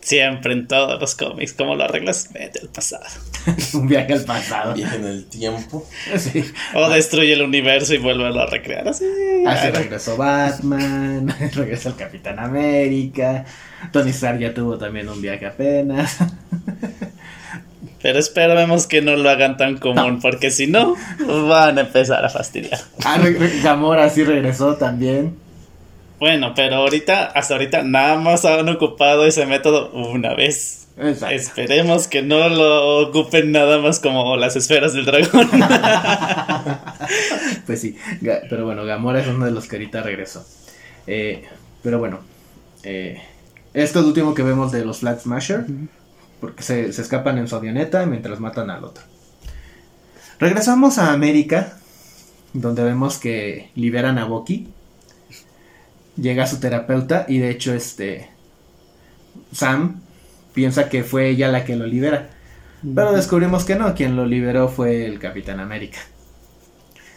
[0.07, 2.29] Siempre en todos los cómics, ¿cómo lo arreglas?
[2.31, 3.03] Vete al pasado.
[3.73, 4.73] Un viaje al pasado.
[4.73, 5.85] Viaje en el tiempo.
[6.17, 6.45] Sí.
[6.73, 8.87] O destruye el universo y vuelve a recrear.
[8.87, 9.03] Así.
[9.45, 13.43] Así regresó Batman, regresa el Capitán América.
[13.91, 16.19] Tony Stark ya tuvo también un viaje apenas.
[18.01, 20.95] Pero esperemos que no lo hagan tan común, porque si no,
[21.49, 22.79] van a empezar a fastidiar.
[23.03, 23.19] Ah,
[23.61, 25.35] Gamora sí regresó también.
[26.19, 30.87] Bueno, pero ahorita, hasta ahorita, nada más han ocupado ese método una vez.
[30.97, 31.35] Exacto.
[31.35, 35.49] Esperemos que no lo ocupen nada más como las esferas del dragón.
[37.65, 37.97] Pues sí,
[38.49, 40.45] pero bueno, Gamora es uno de los que ahorita regresó.
[41.05, 41.43] Eh,
[41.83, 42.19] pero bueno,
[42.83, 43.21] eh,
[43.73, 45.65] esto es lo último que vemos de los Flag Smasher,
[46.39, 49.03] porque se, se escapan en su avioneta mientras matan al otro.
[50.39, 51.77] Regresamos a América,
[52.53, 54.67] donde vemos que liberan a Bucky.
[56.17, 58.29] Llega su terapeuta y de hecho este
[59.51, 60.01] Sam
[60.53, 62.29] piensa que fue ella la que lo libera.
[62.95, 65.99] Pero descubrimos que no, quien lo liberó fue el Capitán América.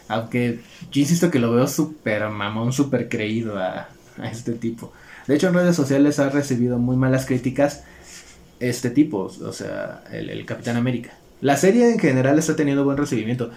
[0.07, 0.59] Aunque
[0.91, 4.91] yo insisto que lo veo súper mamón, súper creído a, a este tipo.
[5.27, 7.83] De hecho, en redes sociales ha recibido muy malas críticas
[8.59, 11.11] este tipo, o sea, el, el Capitán América.
[11.41, 13.51] La serie en general está teniendo buen recibimiento,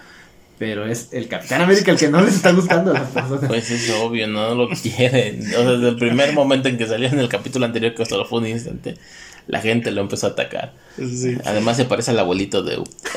[0.57, 3.45] pero es el Capitán América el que no les está gustando a las personas.
[3.47, 5.41] Pues es obvio, no lo quieren.
[5.47, 8.25] O sea, desde el primer momento en que salió en el capítulo anterior, que solo
[8.25, 8.95] fue un instante,
[9.47, 10.73] la gente lo empezó a atacar.
[10.97, 11.37] Sí.
[11.45, 12.83] Además se parece al abuelito de U.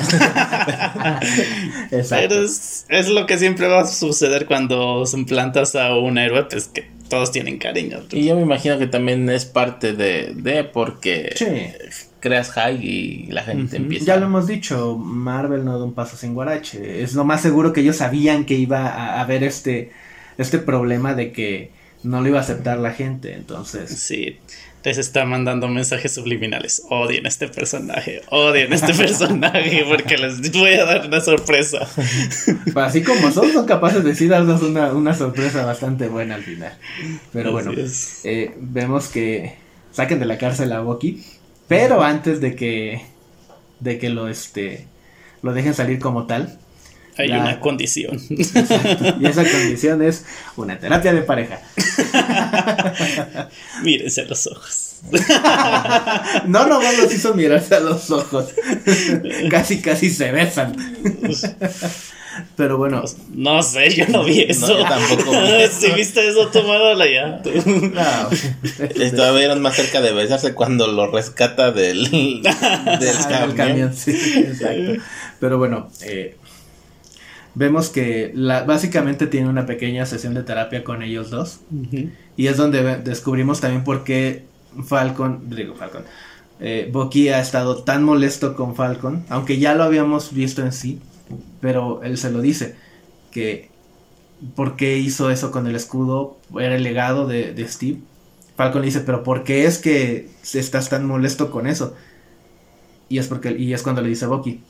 [1.91, 2.27] Exacto.
[2.29, 6.67] Pero es, es lo que siempre va a suceder cuando implantas a un héroe, pues
[6.67, 8.01] que todos tienen cariño.
[8.11, 11.45] Y yo me imagino que también es parte de, de porque Sí.
[12.19, 14.05] Creas hype y la gente empieza.
[14.05, 17.03] Ya lo hemos dicho, Marvel no da un paso sin guarache.
[17.03, 19.91] Es lo más seguro que ellos sabían que iba a haber este,
[20.37, 21.71] este problema de que
[22.03, 23.33] no lo iba a aceptar la gente.
[23.33, 24.37] Entonces, Sí,
[24.83, 26.83] les está mandando mensajes subliminales.
[26.89, 31.79] Odien este personaje, odien este personaje, porque les voy a dar una sorpresa.
[32.75, 36.73] así como son, son capaces de sí darnos una, una sorpresa bastante buena al final.
[37.33, 39.55] Pero bueno, Así eh, vemos que
[39.91, 41.23] saquen de la cárcel a Bucky,
[41.69, 43.01] pero antes de que,
[43.79, 44.87] de que lo, este,
[45.41, 46.59] lo dejen salir como tal.
[47.17, 48.19] Hay la- una condición.
[48.29, 50.25] Y esa condición es
[50.57, 51.61] una terapia de pareja.
[53.83, 54.88] Mírense a los ojos.
[56.45, 58.47] No, no, no los hizo mirarse a los ojos.
[59.51, 60.75] casi, casi se besan.
[62.55, 64.67] Pero bueno, No sé, yo no vi eso.
[64.77, 65.81] yo tampoco vi eso.
[65.87, 67.41] si viste eso, tómala ya.
[67.43, 68.29] no.
[68.95, 73.49] Estuvieron más cerca de besarse cuando lo rescata del, del Ah, camión.
[73.49, 75.01] el camión, sí, exacto.
[75.39, 76.37] Pero bueno, eh,
[77.55, 81.59] vemos que la, básicamente tiene una pequeña sesión de terapia con ellos dos.
[82.37, 84.43] Y es donde descubrimos también por qué
[84.87, 86.05] Falcon, digo Falcon,
[86.59, 91.01] eh, Bucky ha estado tan molesto con Falcon, aunque ya lo habíamos visto en sí,
[91.59, 92.75] pero él se lo dice,
[93.31, 93.71] que
[94.55, 98.01] por qué hizo eso con el escudo, era el legado de, de Steve.
[98.55, 101.95] Falcon le dice, pero ¿por qué es que estás tan molesto con eso?
[103.09, 104.63] Y es, porque, y es cuando le dice a Bucky,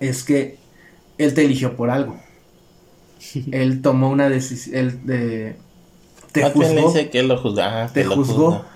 [0.00, 0.58] es que
[1.18, 2.18] él te eligió por algo.
[3.50, 5.56] Él tomó una decisión, él de...
[6.32, 6.82] Te Más bien le juzgó.
[6.82, 7.84] dice que él lo juzga.
[7.84, 8.18] ajá, Te que lo juzgó.
[8.18, 8.66] juzga.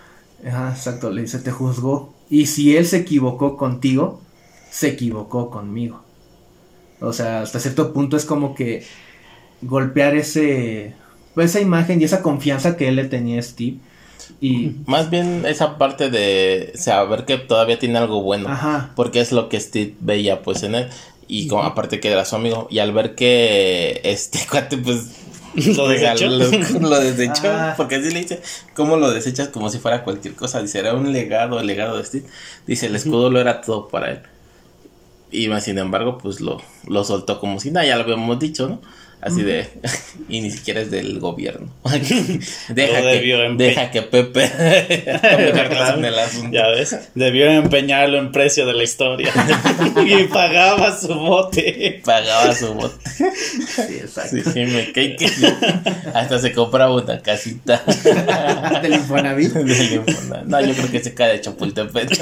[0.44, 2.14] Ajá, exacto, le dice, te juzgó.
[2.28, 4.20] Y si él se equivocó contigo,
[4.70, 6.02] se equivocó conmigo.
[7.00, 8.84] O sea, hasta cierto punto es como que
[9.62, 10.94] golpear ese,
[11.34, 13.78] pues, esa imagen y esa confianza que él le tenía a Steve.
[14.40, 18.48] Y, Más bien esa parte de saber que todavía tiene algo bueno.
[18.48, 20.88] ajá, Porque es lo que Steve veía pues en él.
[21.28, 22.68] Y como, aparte que era su amigo.
[22.70, 25.10] Y al ver que este cuate pues
[25.56, 26.28] Lo desechó.
[26.28, 27.50] Lo, lo desechó.
[27.50, 27.74] Ah.
[27.76, 28.40] Porque así le dice,
[28.74, 29.48] ¿cómo lo desechas?
[29.48, 30.62] Como si fuera cualquier cosa.
[30.62, 32.26] Dice, era un legado, el legado de Steve.
[32.66, 34.22] Dice, el escudo lo era todo para él.
[35.30, 38.68] Y más sin embargo, pues lo, lo soltó como si nada, ya lo habíamos dicho,
[38.68, 38.80] ¿no?
[39.26, 39.66] Así de.
[40.28, 41.68] y ni siquiera es del gobierno.
[42.68, 44.48] deja, que, deja que Pepe.
[46.52, 46.96] ya ves.
[47.16, 49.32] Debió empeñarlo en precio de la historia.
[50.06, 52.00] y pagaba su bote.
[52.04, 52.94] Pagaba su bote.
[53.10, 54.52] Sí, exacto.
[54.52, 55.28] Sí, me cae que
[56.14, 57.82] hasta se compraba una casita.
[58.80, 59.54] Del Infonavit.
[59.54, 60.46] Del Infonavit.
[60.46, 62.16] No, yo creo que se cae de Chapultepec.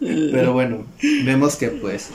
[0.00, 0.86] Pero bueno,
[1.24, 2.08] vemos que pues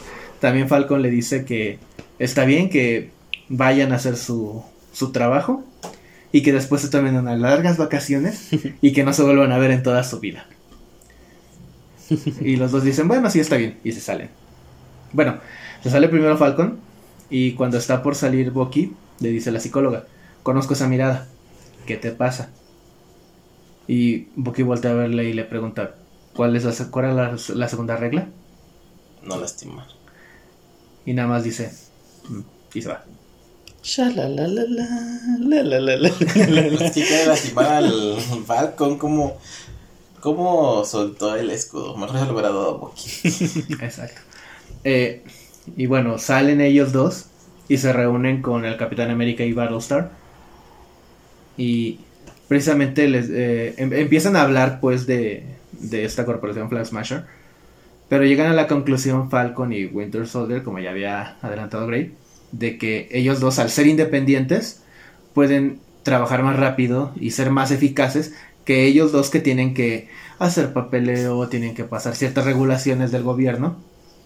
[0.43, 1.79] también Falcon le dice que
[2.19, 3.11] está bien que
[3.47, 5.63] vayan a hacer su, su trabajo
[6.33, 8.49] y que después se tomen unas largas vacaciones
[8.81, 10.45] y que no se vuelvan a ver en toda su vida.
[12.41, 14.31] Y los dos dicen, bueno, sí está bien, y se salen.
[15.13, 15.37] Bueno,
[15.81, 16.77] se sale primero Falcon
[17.29, 20.07] y cuando está por salir Bucky, le dice la psicóloga,
[20.43, 21.29] conozco esa mirada,
[21.85, 22.49] ¿qué te pasa?
[23.87, 25.95] Y Bucky voltea a verle y le pregunta,
[26.35, 28.27] ¿cuál es la, cuál es la segunda regla?
[29.23, 30.02] No lastimar.
[31.05, 31.71] Y nada más dice,
[32.73, 33.03] y se va.
[36.93, 39.37] Sí quiere lastimar al Falcon como...
[40.21, 41.97] ¿Cómo soltó el escudo?
[41.97, 44.21] Más se lo hubiera dado a Exacto.
[44.85, 45.21] Eh,
[45.75, 47.25] y bueno, salen ellos dos
[47.67, 50.11] y se reúnen con el Capitán América y Battlestar.
[51.57, 51.99] Y
[52.47, 57.25] precisamente les eh, em, empiezan a hablar pues de, de esta corporación Flag Smasher
[58.13, 62.13] pero llegan a la conclusión Falcon y Winter Soldier, como ya había adelantado Gray,
[62.51, 64.83] de que ellos dos, al ser independientes,
[65.33, 70.73] pueden trabajar más rápido y ser más eficaces que ellos dos que tienen que hacer
[70.73, 73.77] papeleo, tienen que pasar ciertas regulaciones del gobierno.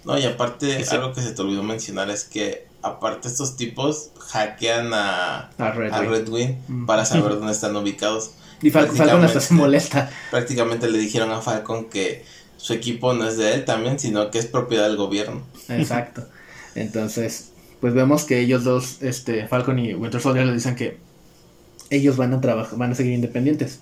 [0.03, 4.93] No, y aparte, algo que se te olvidó mencionar es que, aparte, estos tipos hackean
[4.93, 6.85] a, a Red, Wing mm.
[6.87, 8.31] para saber dónde están ubicados.
[8.61, 10.09] Y Falcon hasta se molesta.
[10.29, 12.25] Prácticamente le dijeron a Falcon que
[12.57, 15.43] su equipo no es de él también, sino que es propiedad del gobierno.
[15.69, 16.25] Exacto.
[16.75, 20.97] Entonces, pues vemos que ellos dos, este, Falcon y Winter Soldier le dicen que
[21.89, 23.79] ellos van a trabajar, van a seguir independientes.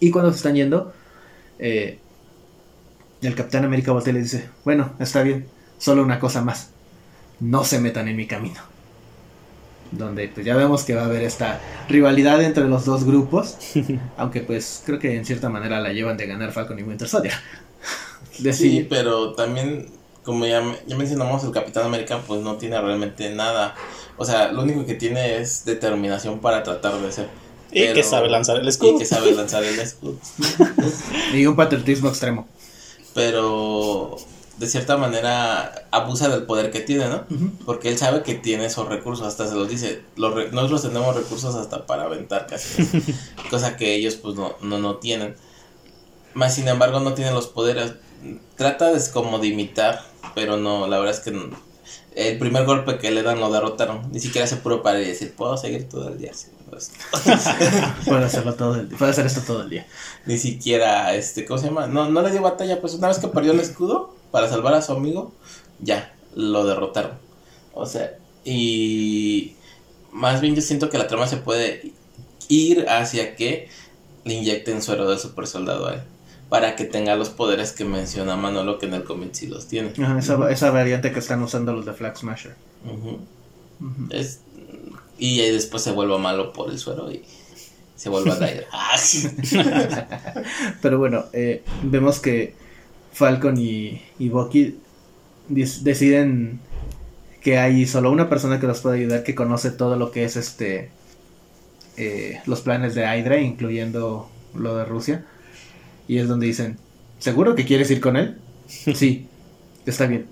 [0.00, 0.92] Y cuando se están yendo,
[1.58, 1.98] eh,
[3.22, 5.46] el Capitán América voltea le dice, bueno, está bien,
[5.78, 6.70] solo una cosa más,
[7.40, 8.60] no se metan en mi camino.
[9.90, 13.56] Donde pues ya vemos que va a haber esta rivalidad entre los dos grupos,
[14.16, 17.34] aunque pues creo que en cierta manera la llevan de ganar Falcon y Winter Soldier.
[18.52, 19.88] sí, pero también
[20.28, 23.74] como ya, ya mencionamos, el Capitán América pues no tiene realmente nada.
[24.18, 27.28] O sea, lo único que tiene es determinación para tratar de ser.
[27.72, 28.96] Y que sabe lanzar el escudo.
[28.96, 30.18] Y que sabe lanzar el escudo.
[31.32, 32.46] y un patriotismo extremo.
[33.14, 34.16] Pero
[34.58, 37.24] de cierta manera abusa del poder que tiene, ¿no?
[37.64, 41.54] Porque él sabe que tiene esos recursos, hasta se los dice, los nosotros tenemos recursos
[41.54, 42.86] hasta para aventar casi,
[43.50, 45.36] cosa que ellos pues no, no, no tienen.
[46.34, 47.94] Más sin embargo no tienen los poderes,
[48.56, 50.02] trata de como de imitar
[50.34, 51.36] pero no, la verdad es que
[52.14, 54.10] el primer golpe que le dan lo derrotaron.
[54.12, 56.32] Ni siquiera se pudo parar y decir, puedo seguir todo el día.
[58.04, 58.98] puedo hacerlo todo el día.
[58.98, 59.86] Puedo hacer esto todo el día.
[60.26, 61.86] Ni siquiera, este, ¿cómo se llama?
[61.86, 64.82] No, no le dio batalla, pues una vez que perdió el escudo para salvar a
[64.82, 65.32] su amigo,
[65.80, 67.12] ya, lo derrotaron.
[67.72, 69.54] O sea, y
[70.12, 71.92] más bien yo siento que la trama se puede
[72.48, 73.68] ir hacia que
[74.24, 76.00] le inyecten suero de super soldado a él
[76.48, 79.92] para que tenga los poderes que menciona Manolo que en el cómic sí los tiene.
[80.18, 82.54] esa, esa, variante que están usando los de Flag Smasher.
[84.10, 84.40] Es,
[85.18, 87.22] y después se vuelve malo por el suero y
[87.96, 88.66] se vuelve a caer.
[88.72, 88.96] Ah,
[90.80, 92.54] Pero bueno, eh, vemos que
[93.18, 94.78] Falcon y, y Bucky
[95.48, 96.60] deciden
[97.40, 100.36] que hay solo una persona que los puede ayudar que conoce todo lo que es
[100.36, 100.90] este
[101.96, 105.24] eh, los planes de Hydra, incluyendo lo de Rusia
[106.06, 106.78] y es donde dicen,
[107.18, 108.38] ¿seguro que quieres ir con él?
[108.68, 109.26] sí,
[109.84, 110.26] está bien.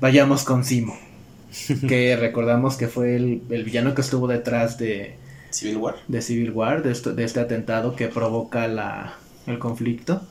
[0.00, 0.96] Vayamos con Simo.
[1.88, 5.16] que recordamos que fue el, villano que estuvo detrás de
[5.50, 5.96] Civil War.
[6.06, 9.14] De Civil War, de, de este atentado que provoca la,
[9.48, 10.22] el conflicto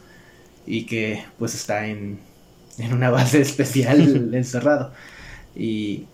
[0.66, 2.20] y que pues está en,
[2.78, 4.94] en una base especial encerrado.
[5.56, 6.06] Y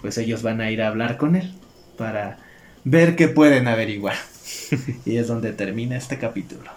[0.00, 1.52] pues ellos van a ir a hablar con él
[1.96, 2.38] para
[2.84, 4.16] ver qué pueden averiguar.
[5.04, 6.70] y es donde termina este capítulo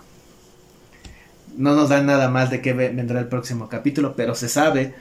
[1.60, 4.94] no nos dan nada más de qué vendrá el próximo capítulo, pero se sabe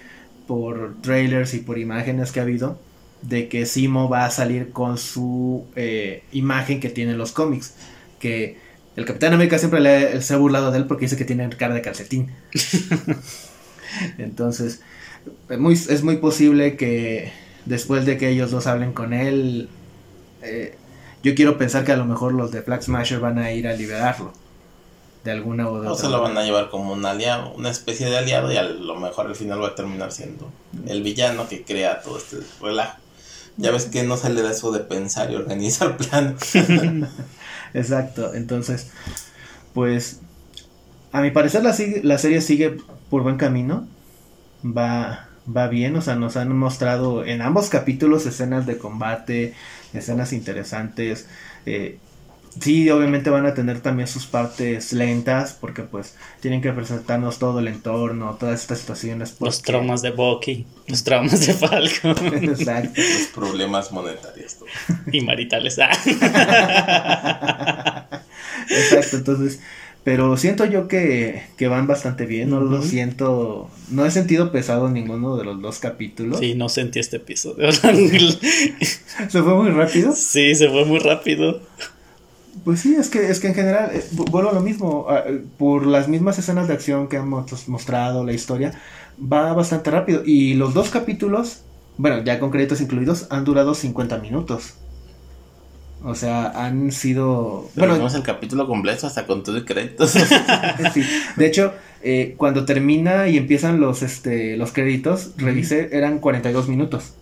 [0.48, 2.78] por trailers y por imágenes que ha habido
[3.22, 7.74] de que Simo va a salir con su eh, imagen que tiene en los cómics.
[8.18, 8.58] Que
[8.98, 11.72] el Capitán América siempre le, se ha burlado de él porque dice que tiene cara
[11.72, 12.32] de calcetín.
[14.18, 14.80] Entonces,
[15.56, 17.32] muy, es muy posible que
[17.64, 19.68] después de que ellos dos hablen con él,
[20.42, 20.76] eh,
[21.22, 23.72] yo quiero pensar que a lo mejor los de Black Smasher van a ir a
[23.74, 24.32] liberarlo
[25.22, 28.10] de alguna o de O se lo van a llevar como un aliado, una especie
[28.10, 30.50] de aliado y a lo mejor al final va a terminar siendo
[30.88, 32.98] el villano que crea todo este relajo.
[33.58, 36.36] Ya ves que no sale de eso de pensar y organizar plan.
[37.74, 38.90] Exacto, entonces,
[39.74, 40.20] pues,
[41.12, 42.76] a mi parecer la, la serie sigue
[43.10, 43.88] por buen camino,
[44.64, 49.54] va, va bien, o sea, nos han mostrado en ambos capítulos escenas de combate,
[49.94, 51.28] escenas interesantes,
[51.66, 51.98] eh,
[52.60, 57.60] sí, obviamente van a tener también sus partes lentas, porque pues tienen que presentarnos todo
[57.60, 59.36] el entorno, todas estas situaciones.
[59.40, 62.34] Los traumas de Bucky, los traumas de Falcon.
[62.42, 63.00] Exacto.
[63.00, 64.56] Los problemas monetarios.
[65.12, 65.78] Y maritales.
[65.78, 65.90] Ah.
[68.68, 69.60] Exacto, entonces...
[70.08, 74.88] Pero siento yo que, que van bastante bien, no lo siento, no he sentido pesado
[74.88, 76.38] ninguno de los dos capítulos.
[76.38, 77.70] Sí, no sentí este episodio.
[77.72, 80.14] ¿Se fue muy rápido?
[80.14, 81.60] Sí, se fue muy rápido.
[82.64, 85.06] Pues sí, es que, es que en general, eh, vuelvo a lo mismo,
[85.58, 88.72] por las mismas escenas de acción que hemos mostrado, la historia,
[89.20, 90.22] va bastante rápido.
[90.24, 91.62] Y los dos capítulos,
[91.96, 94.74] bueno, ya con créditos incluidos, han durado 50 minutos.
[96.04, 97.68] O sea, han sido...
[97.74, 100.10] bueno, tenemos el capítulo completo hasta con todo y créditos.
[100.94, 101.02] sí.
[101.36, 107.14] De hecho, eh, cuando termina y empiezan los, este, los créditos, revisé, eran 42 minutos.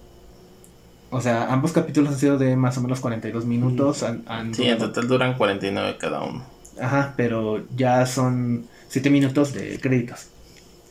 [1.11, 4.05] O sea, ambos capítulos han sido de más o menos 42 minutos.
[4.53, 6.45] sí, en total duran 49 cada uno.
[6.81, 10.29] Ajá, pero ya son 7 minutos de créditos.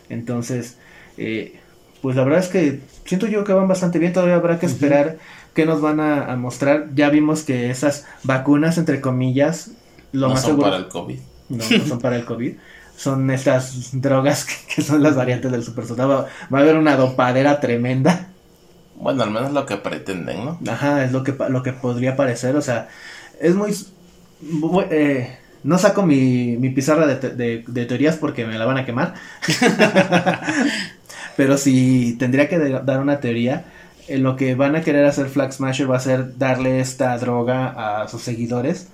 [0.09, 0.77] Entonces,
[1.17, 1.59] eh,
[2.01, 4.13] pues la verdad es que siento yo que van bastante bien.
[4.13, 5.17] Todavía habrá que esperar
[5.53, 6.89] qué nos van a, mostrar.
[6.93, 9.71] Ya vimos que esas vacunas, entre comillas,
[10.11, 11.19] lo no son para el COVID.
[11.49, 12.53] No, no son para el COVID.
[12.95, 14.45] Son estas drogas
[14.75, 16.27] que, son las variantes del super soldado.
[16.53, 18.29] Va a haber una dopadera tremenda.
[18.95, 20.59] Bueno, al menos lo que pretenden, ¿no?
[20.67, 22.89] Ajá, es lo que, lo que podría parecer, o sea,
[23.39, 23.75] es muy...
[24.89, 29.15] Eh, no saco mi, mi pizarra de, de, teorías porque me la van a quemar.
[31.37, 33.65] Pero si tendría que dar una teoría,
[34.07, 38.01] eh, lo que van a querer hacer Flag Smasher va a ser darle esta droga
[38.03, 38.89] a sus seguidores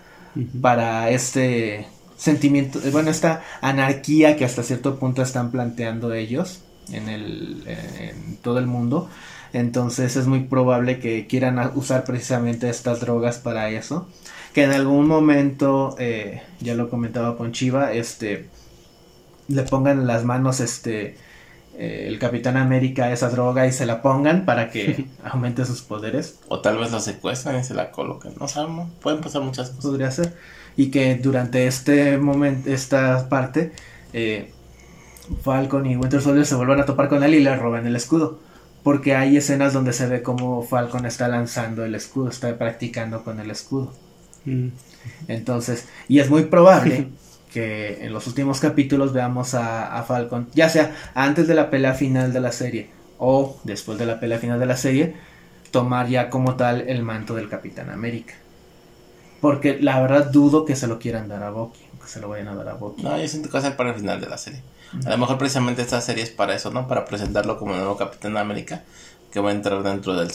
[0.61, 6.61] para este sentimiento, eh, bueno, esta anarquía que hasta cierto punto están planteando ellos
[6.91, 9.09] en, el, en todo el mundo.
[9.53, 14.07] Entonces es muy probable que quieran usar precisamente estas drogas para eso.
[14.53, 18.49] Que en algún momento, eh, ya lo comentaba Ponchiva, este,
[19.47, 21.15] le pongan en las manos este,
[21.77, 26.39] eh, el Capitán América esa droga y se la pongan para que aumente sus poderes.
[26.47, 28.33] O tal vez la secuestran y se la coloquen.
[28.39, 29.85] No sabemos, pueden pasar muchas cosas.
[29.85, 30.35] Podría ser.
[30.77, 33.73] Y que durante este momento, esta parte,
[34.13, 34.53] eh,
[35.43, 38.39] Falcon y Winter Soldier se vuelvan a topar con él y le roban el escudo
[38.83, 43.39] porque hay escenas donde se ve como Falcon está lanzando el escudo, está practicando con
[43.39, 43.93] el escudo.
[44.45, 44.69] Mm.
[45.27, 47.09] Entonces, y es muy probable
[47.53, 52.33] que en los últimos capítulos veamos a, Falcon, ya sea antes de la pelea final
[52.33, 55.15] de la serie o después de la pelea final de la serie,
[55.69, 58.33] tomar ya como tal el manto del Capitán América.
[59.41, 62.47] Porque la verdad dudo que se lo quieran dar a Bucky, que se lo vayan
[62.47, 63.03] a dar a Bucky.
[63.03, 64.61] No, yo siento que va a ser para el final de la serie.
[65.05, 66.87] A lo mejor precisamente esta serie es para eso, ¿no?
[66.87, 68.83] Para presentarlo como el nuevo Capitán América
[69.31, 70.29] que va a entrar dentro del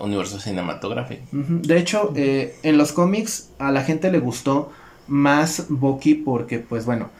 [0.00, 1.22] universo cinematográfico.
[1.32, 4.70] De hecho, eh, en los cómics a la gente le gustó
[5.08, 7.10] más Bucky porque, pues bueno,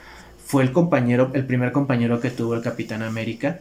[0.45, 3.61] fue el compañero, el primer compañero que tuvo el Capitán América.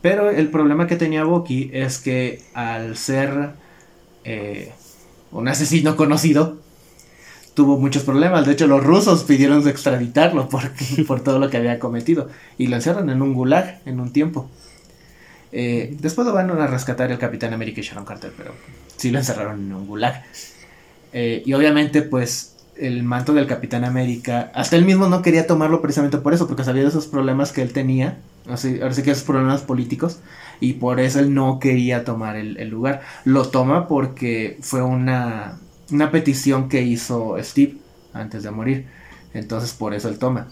[0.00, 3.50] Pero el problema que tenía Bucky es que al ser
[4.24, 4.72] eh,
[5.30, 6.61] un asesino conocido,
[7.54, 8.46] tuvo muchos problemas.
[8.46, 10.62] De hecho, los rusos pidieron extraditarlo por,
[11.06, 12.28] por todo lo que había cometido.
[12.58, 14.48] Y lo encerran en un gulag en un tiempo.
[15.52, 18.52] Eh, después lo van a rescatar el Capitán América y Sharon Carter, pero
[18.96, 20.22] sí lo encerraron en un gulag.
[21.12, 25.82] Eh, y obviamente, pues, el manto del Capitán América, hasta él mismo no quería tomarlo
[25.82, 29.10] precisamente por eso, porque sabía de esos problemas que él tenía, así, ahora sí que
[29.10, 30.20] esos problemas políticos,
[30.58, 33.02] y por eso él no quería tomar el lugar.
[33.26, 35.58] Lo toma porque fue una,
[35.92, 37.76] una petición que hizo Steve
[38.12, 38.86] antes de morir.
[39.34, 40.48] Entonces por eso él toma.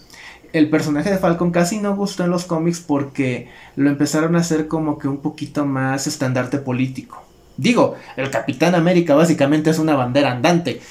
[0.53, 4.67] El personaje de Falcon casi no gustó en los cómics porque lo empezaron a hacer
[4.67, 7.23] como que un poquito más estandarte político.
[7.57, 10.81] Digo, el Capitán América básicamente es una bandera andante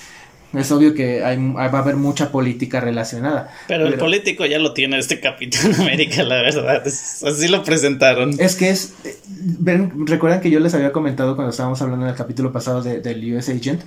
[0.53, 3.53] es obvio que hay, va a haber mucha política relacionada.
[3.69, 6.83] Pero, el político ya lo tiene este Capitán América, la verdad.
[6.85, 8.35] así lo presentaron.
[8.39, 8.95] Es que es.
[9.29, 13.35] Ven, recuerdan que yo les había comentado cuando estábamos hablando en el capítulo pasado del
[13.35, 13.83] US Agent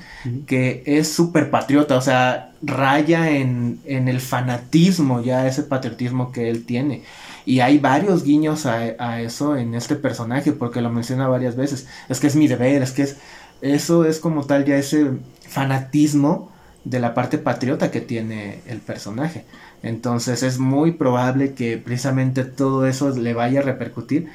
[0.47, 6.49] que es súper patriota, o sea, raya en, en el fanatismo, ya ese patriotismo que
[6.49, 7.03] él tiene.
[7.45, 11.87] Y hay varios guiños a, a, eso en este personaje, porque lo menciona varias veces.
[12.07, 13.17] Es que es mi deber, es que es.
[13.61, 15.11] Eso es como tal ya ese
[15.47, 16.52] fanatismo
[16.83, 19.45] de la parte patriota que tiene el personaje.
[19.81, 24.29] Entonces es muy probable que precisamente todo eso le vaya a repercutir.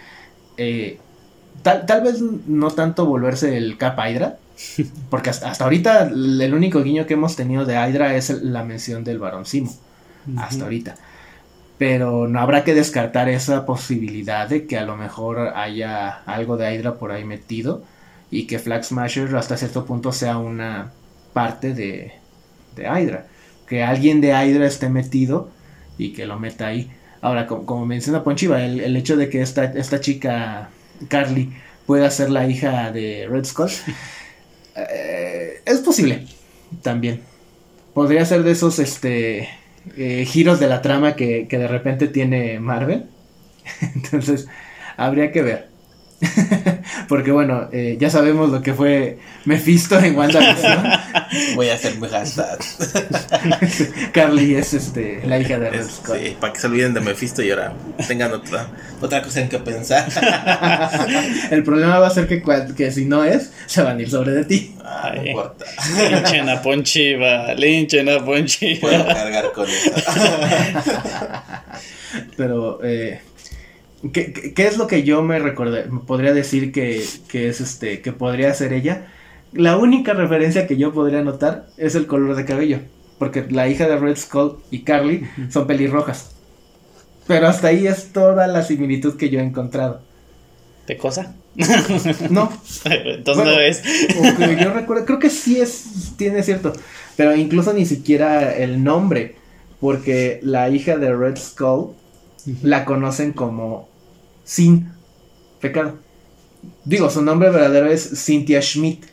[0.57, 0.99] Eh,
[1.62, 4.38] tal, tal, vez no tanto volverse el capa Hydra,
[5.11, 9.05] Porque hasta, hasta ahorita el único guiño que hemos tenido de Hydra es la mención
[9.05, 9.74] del varón Simo.
[10.36, 10.96] Hasta ahorita.
[11.78, 16.74] Pero no habrá que descartar esa posibilidad de que a lo mejor haya algo de
[16.74, 17.82] Hydra por ahí metido
[18.30, 20.90] y que Flag Smasher hasta cierto punto sea una
[21.32, 22.12] parte de,
[22.85, 23.26] Hydra.
[23.66, 25.51] Que alguien de Hydra esté metido
[25.99, 26.91] y que lo meta ahí.
[27.20, 30.70] Ahora, como, como menciona Ponchiva, el, el hecho de que esta, esta chica,
[31.09, 31.53] Carly,
[31.87, 33.70] pueda ser la hija de Red Skull,
[34.76, 36.26] eh, es posible
[36.83, 37.22] también.
[37.95, 39.49] Podría ser de esos este,
[39.97, 43.07] eh, giros de la trama que, que de repente tiene Marvel.
[43.95, 44.49] Entonces,
[44.97, 45.68] habría que ver.
[47.09, 50.82] Porque bueno, eh, ya sabemos lo que fue Mephisto en WandaVision.
[51.56, 52.59] Voy a hacer mi hashtag.
[54.12, 56.18] Carly es este, la hija de Red Es- Skull.
[56.18, 57.72] sí, para que se olviden de Mephisto y ahora
[58.06, 58.66] tengan otra,
[59.00, 60.06] otra cosa en que pensar.
[61.50, 62.42] El problema va a ser que,
[62.76, 64.74] que si no es, se van a ir sobre de ti.
[64.84, 65.64] Ah, no importa.
[66.11, 69.06] Linchen a Ponchiva, linchen a Puedo Ponchiva.
[69.06, 69.90] cargar con eso.
[72.36, 73.20] Pero, eh,
[74.12, 75.84] ¿qué, qué, qué es lo que yo me recordé?
[76.07, 79.07] Podría decir que, que es este, que podría ser ella.
[79.53, 82.80] La única referencia que yo podría notar es el color de cabello.
[83.18, 86.30] Porque la hija de Red Skull y Carly son pelirrojas.
[87.26, 90.01] Pero hasta ahí es toda la similitud que yo he encontrado.
[90.86, 91.34] ¿De cosa?
[92.30, 92.51] No,
[92.84, 93.53] Entonces Bueno.
[93.53, 93.82] no es.
[94.61, 96.72] Yo recuerdo, creo que sí es, tiene cierto,
[97.16, 99.34] pero incluso ni siquiera el nombre,
[99.80, 101.90] porque la hija de Red Skull
[102.62, 103.88] la conocen como
[104.44, 104.92] Sin
[105.61, 105.99] Pecado.
[106.84, 109.05] Digo, su nombre verdadero es Cynthia Schmidt.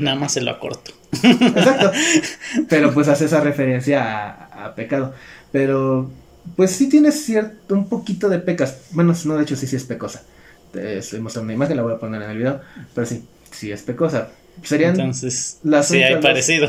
[0.00, 0.92] Nada más se lo acorto.
[1.12, 1.92] Exacto.
[2.68, 5.14] Pero pues hace esa referencia a, a pecado.
[5.52, 6.10] Pero
[6.54, 8.88] pues sí tiene cierto, un poquito de pecas.
[8.92, 10.22] Bueno, no, de hecho sí, sí es pecosa.
[10.72, 12.60] Te estoy mostrando una imagen, la voy a poner en el video.
[12.94, 14.30] Pero sí, sí es pecosa.
[14.62, 16.68] Serían, Entonces, las sí hay parecido.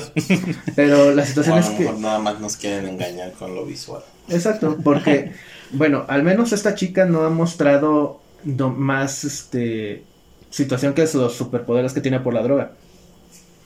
[0.75, 1.83] pero la O situación a es lo que...
[1.85, 4.03] mejor nada más nos quieren engañar con lo visual.
[4.29, 5.31] Exacto, porque,
[5.71, 10.03] bueno, al menos esta chica no ha mostrado no- más este
[10.49, 12.71] situación que los superpoderes que tiene por la droga.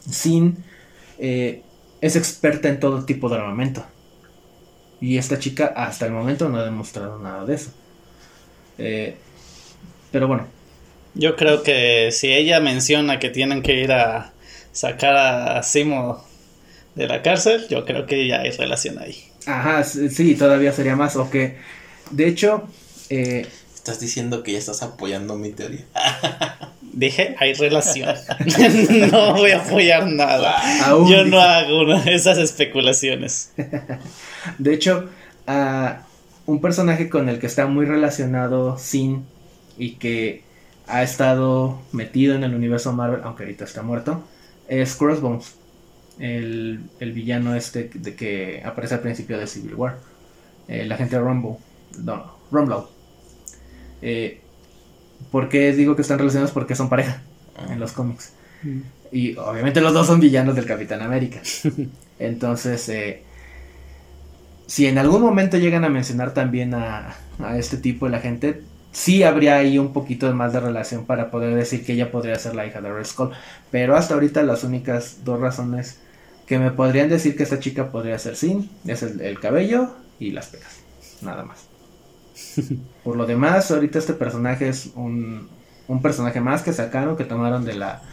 [0.10, 0.58] Sin
[1.20, 1.62] eh,
[2.02, 3.84] es experta en todo tipo de armamento.
[5.00, 7.72] Y esta chica hasta el momento no ha demostrado nada de eso.
[8.78, 9.16] Eh,
[10.12, 10.46] pero bueno,
[11.14, 14.32] Yo creo que si ella menciona que tienen que ir a
[14.72, 16.24] sacar a Simo
[16.95, 19.24] de la cárcel, yo creo que ya hay relación ahí.
[19.45, 21.16] ajá, sí, todavía sería más.
[21.16, 21.57] O que,
[22.12, 22.68] de hecho,
[23.09, 23.45] eh,
[23.76, 25.86] Estás diciendo que ya estás apoyando mi teoría.
[26.93, 28.16] Dije, hay relación.
[29.12, 30.55] no voy a apoyar nada.
[30.86, 33.51] Aún Yo dice- no hago una- esas especulaciones.
[34.59, 35.09] De hecho,
[35.47, 36.03] a
[36.45, 39.26] un personaje con el que está muy relacionado Sin
[39.80, 40.43] y que
[40.92, 44.24] ha estado metido en el universo Marvel, aunque ahorita está muerto,
[44.68, 45.56] es Crossbones,
[46.20, 49.98] el, el villano este de que aparece al principio de Civil War,
[50.68, 51.56] el agente Rumble,
[52.04, 52.84] no, Rumble.
[54.02, 54.42] Eh,
[55.32, 56.52] ¿Por qué digo que están relacionados?
[56.52, 57.22] Porque son pareja
[57.70, 58.34] en los cómics.
[59.12, 61.42] Y obviamente los dos son villanos del Capitán América.
[62.20, 63.24] Entonces, eh,
[64.68, 68.62] si en algún momento llegan a mencionar también a, a este tipo de la gente,
[68.92, 72.56] sí habría ahí un poquito más de relación para poder decir que ella podría ser
[72.56, 73.32] la hija de Red Skull.
[73.72, 76.02] Pero hasta ahorita las únicas dos razones
[76.46, 80.32] que me podrían decir que esta chica podría ser Sin es el, el cabello y
[80.32, 80.86] las pecas.
[81.22, 81.70] Nada más.
[83.04, 85.50] Por lo demás, ahorita este personaje es un,
[85.88, 88.06] un personaje más que sacaron, que tomaron de la,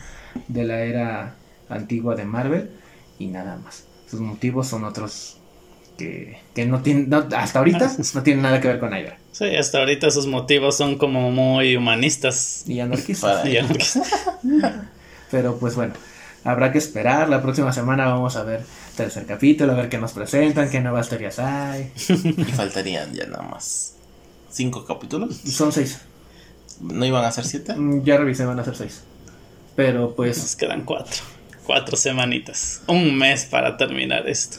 [0.49, 2.71] de la era antigua de Marvel
[3.19, 3.89] y nada más.
[4.07, 5.43] Sus motivos son otros
[5.97, 9.19] que, que no tienen, no- hasta ahorita no tienen nada que ver con Hydra.
[9.39, 12.65] Sí, hasta ahorita sus motivos son como muy humanistas.
[12.67, 13.47] Y anarquistas.
[13.47, 13.65] Y que-
[15.31, 15.95] Pero pues bueno,
[16.45, 17.29] habrá que esperar.
[17.29, 18.63] La próxima semana vamos a ver
[18.97, 21.93] tercer capítulo, a ver qué nos presentan, qué nuevas teorías hay.
[22.09, 23.95] Y faltarían ya nada más
[24.51, 25.37] cinco capítulos.
[25.49, 26.01] Son seis.
[26.81, 27.75] ¿No iban a ser siete?
[27.75, 29.03] Mm, Ya revisé, van a ser seis.
[29.77, 31.23] Pero pues Nos quedan cuatro.
[31.65, 32.81] Cuatro semanitas.
[32.89, 34.57] Un mes para terminar esto.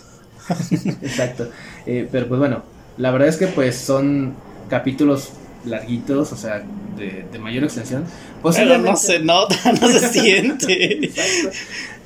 [1.01, 1.49] Exacto.
[1.85, 2.63] Eh, pero pues bueno,
[2.97, 4.35] la verdad es que pues son
[4.69, 5.31] capítulos
[5.65, 6.63] larguitos, o sea,
[6.97, 8.03] de, de mayor extensión.
[8.03, 11.11] Pero Posiblemente, no se nota, no se siente.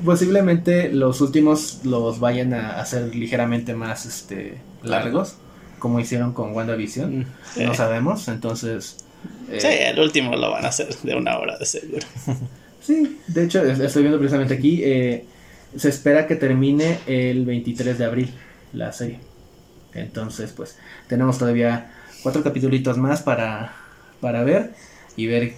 [0.04, 5.36] Posiblemente los últimos los vayan a hacer ligeramente más este largos,
[5.80, 7.20] como hicieron con WandaVision.
[7.20, 7.64] Mm, Sí.
[7.66, 8.98] No sabemos, entonces...
[9.52, 12.06] eh, Sí, el último lo van a hacer de una hora de seguro.
[12.82, 14.82] Sí, de hecho, es- estoy viendo precisamente aquí.
[14.84, 15.26] eh,
[15.78, 18.34] se espera que termine el 23 de abril
[18.74, 19.20] la serie.
[19.94, 20.76] Entonces, pues,
[21.08, 21.94] tenemos todavía
[22.24, 23.74] cuatro capítulos más para,
[24.20, 24.74] para ver
[25.16, 25.54] y ver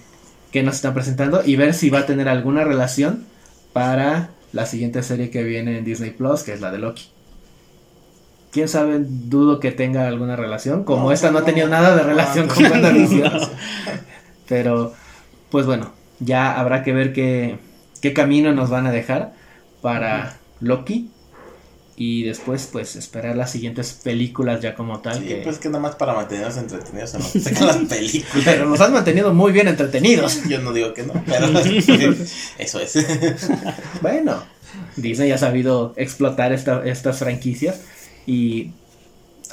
[0.51, 3.25] que nos están presentando y ver si va a tener alguna relación
[3.71, 7.09] para la siguiente serie que viene en Disney Plus, que es la de Loki.
[8.51, 10.85] Quién sabe, dudo que tenga alguna relación.
[10.85, 13.33] Como esta no, ha tenido nada de relación con WandaVision.
[14.47, 14.93] Pero,
[15.51, 17.59] pues bueno, ya habrá que ver qué,
[18.01, 19.33] qué camino nos van a dejar
[19.81, 21.11] para Loki
[21.97, 25.19] y después pues esperar las siguientes películas ya como tal.
[25.19, 27.21] Sí, pues que nada más para mantenernos entretenidos en
[27.65, 28.43] las películas.
[28.43, 30.43] Pero nos han mantenido muy bien entretenidos.
[30.49, 31.47] Yo no digo que no, pero
[32.57, 33.07] eso es.
[34.01, 34.43] bueno,
[34.97, 37.81] Disney ha sabido explotar esta, estas franquicias
[38.27, 38.71] y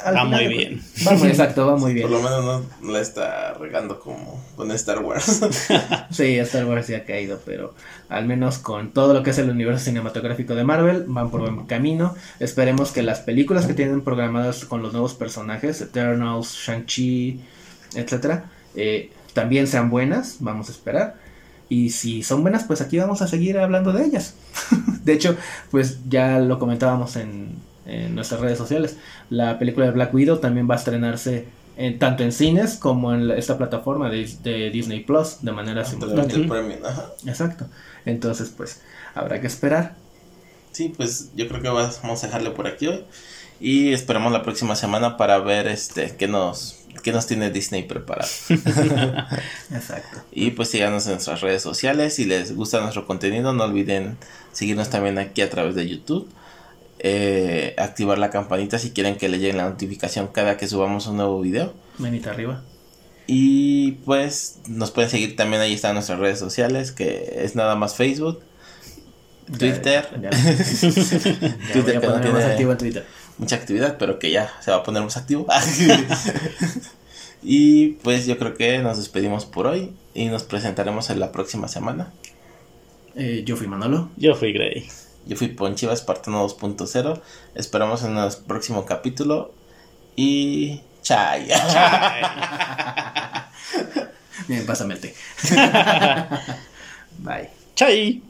[0.05, 0.82] va muy bien.
[1.07, 2.09] Va muy exacto, va muy bien.
[2.09, 5.40] Por lo menos no la está regando como con Star Wars.
[6.11, 7.74] sí, Star Wars ya ha caído, pero
[8.09, 11.66] al menos con todo lo que es el universo cinematográfico de Marvel van por buen
[11.66, 12.14] camino.
[12.40, 17.40] Esperemos que las películas que tienen programadas con los nuevos personajes, Eternals, Shang-Chi,
[17.94, 20.36] etcétera, eh, también sean buenas.
[20.40, 21.16] Vamos a esperar.
[21.68, 24.34] Y si son buenas, pues aquí vamos a seguir hablando de ellas.
[25.05, 25.36] de hecho,
[25.70, 27.57] pues ya lo comentábamos en
[27.87, 28.97] en nuestras redes sociales.
[29.30, 33.30] La película de Black Widow también va a estrenarse en, tanto en cines como en
[33.30, 36.78] esta plataforma de, Disney Plus de manera simultánea.
[37.26, 37.66] Exacto.
[38.05, 38.83] Entonces, pues,
[39.14, 39.95] habrá que esperar.
[40.72, 43.05] Sí, pues yo creo que vamos a dejarlo por aquí hoy.
[43.61, 48.28] Y esperamos la próxima semana para ver este qué nos, qué nos tiene Disney preparado.
[49.72, 50.22] Exacto.
[50.33, 52.14] Y pues síganos en nuestras redes sociales.
[52.14, 54.16] Si les gusta nuestro contenido, no olviden
[54.51, 56.28] seguirnos también aquí a través de YouTube
[57.05, 61.16] eh, activar la campanita si quieren que le llegue la notificación cada que subamos un
[61.16, 61.74] nuevo video.
[61.98, 62.62] Manita arriba.
[63.26, 67.96] Y pues nos pueden seguir también, ahí están nuestras redes sociales, que es nada más
[67.96, 68.40] Facebook,
[69.59, 70.07] Twitter.
[71.72, 73.05] Twitter que no tiene activo Twitter.
[73.36, 75.46] mucha actividad, pero que ya se va a poner más activo.
[77.42, 81.66] y pues yo creo que nos despedimos por hoy y nos presentaremos en la próxima
[81.66, 82.12] semana.
[83.16, 84.11] Eh, yo fui Manolo.
[84.16, 84.88] Yo fui Gray.
[85.26, 87.20] Yo fui Ponchivas, Espartano 2.0.
[87.54, 89.52] Esperamos en el próximo capítulo.
[90.16, 90.82] Y.
[91.02, 91.48] Chay.
[94.48, 95.14] Bien, pásame el té.
[97.18, 97.50] Bye.
[97.74, 98.22] Chay.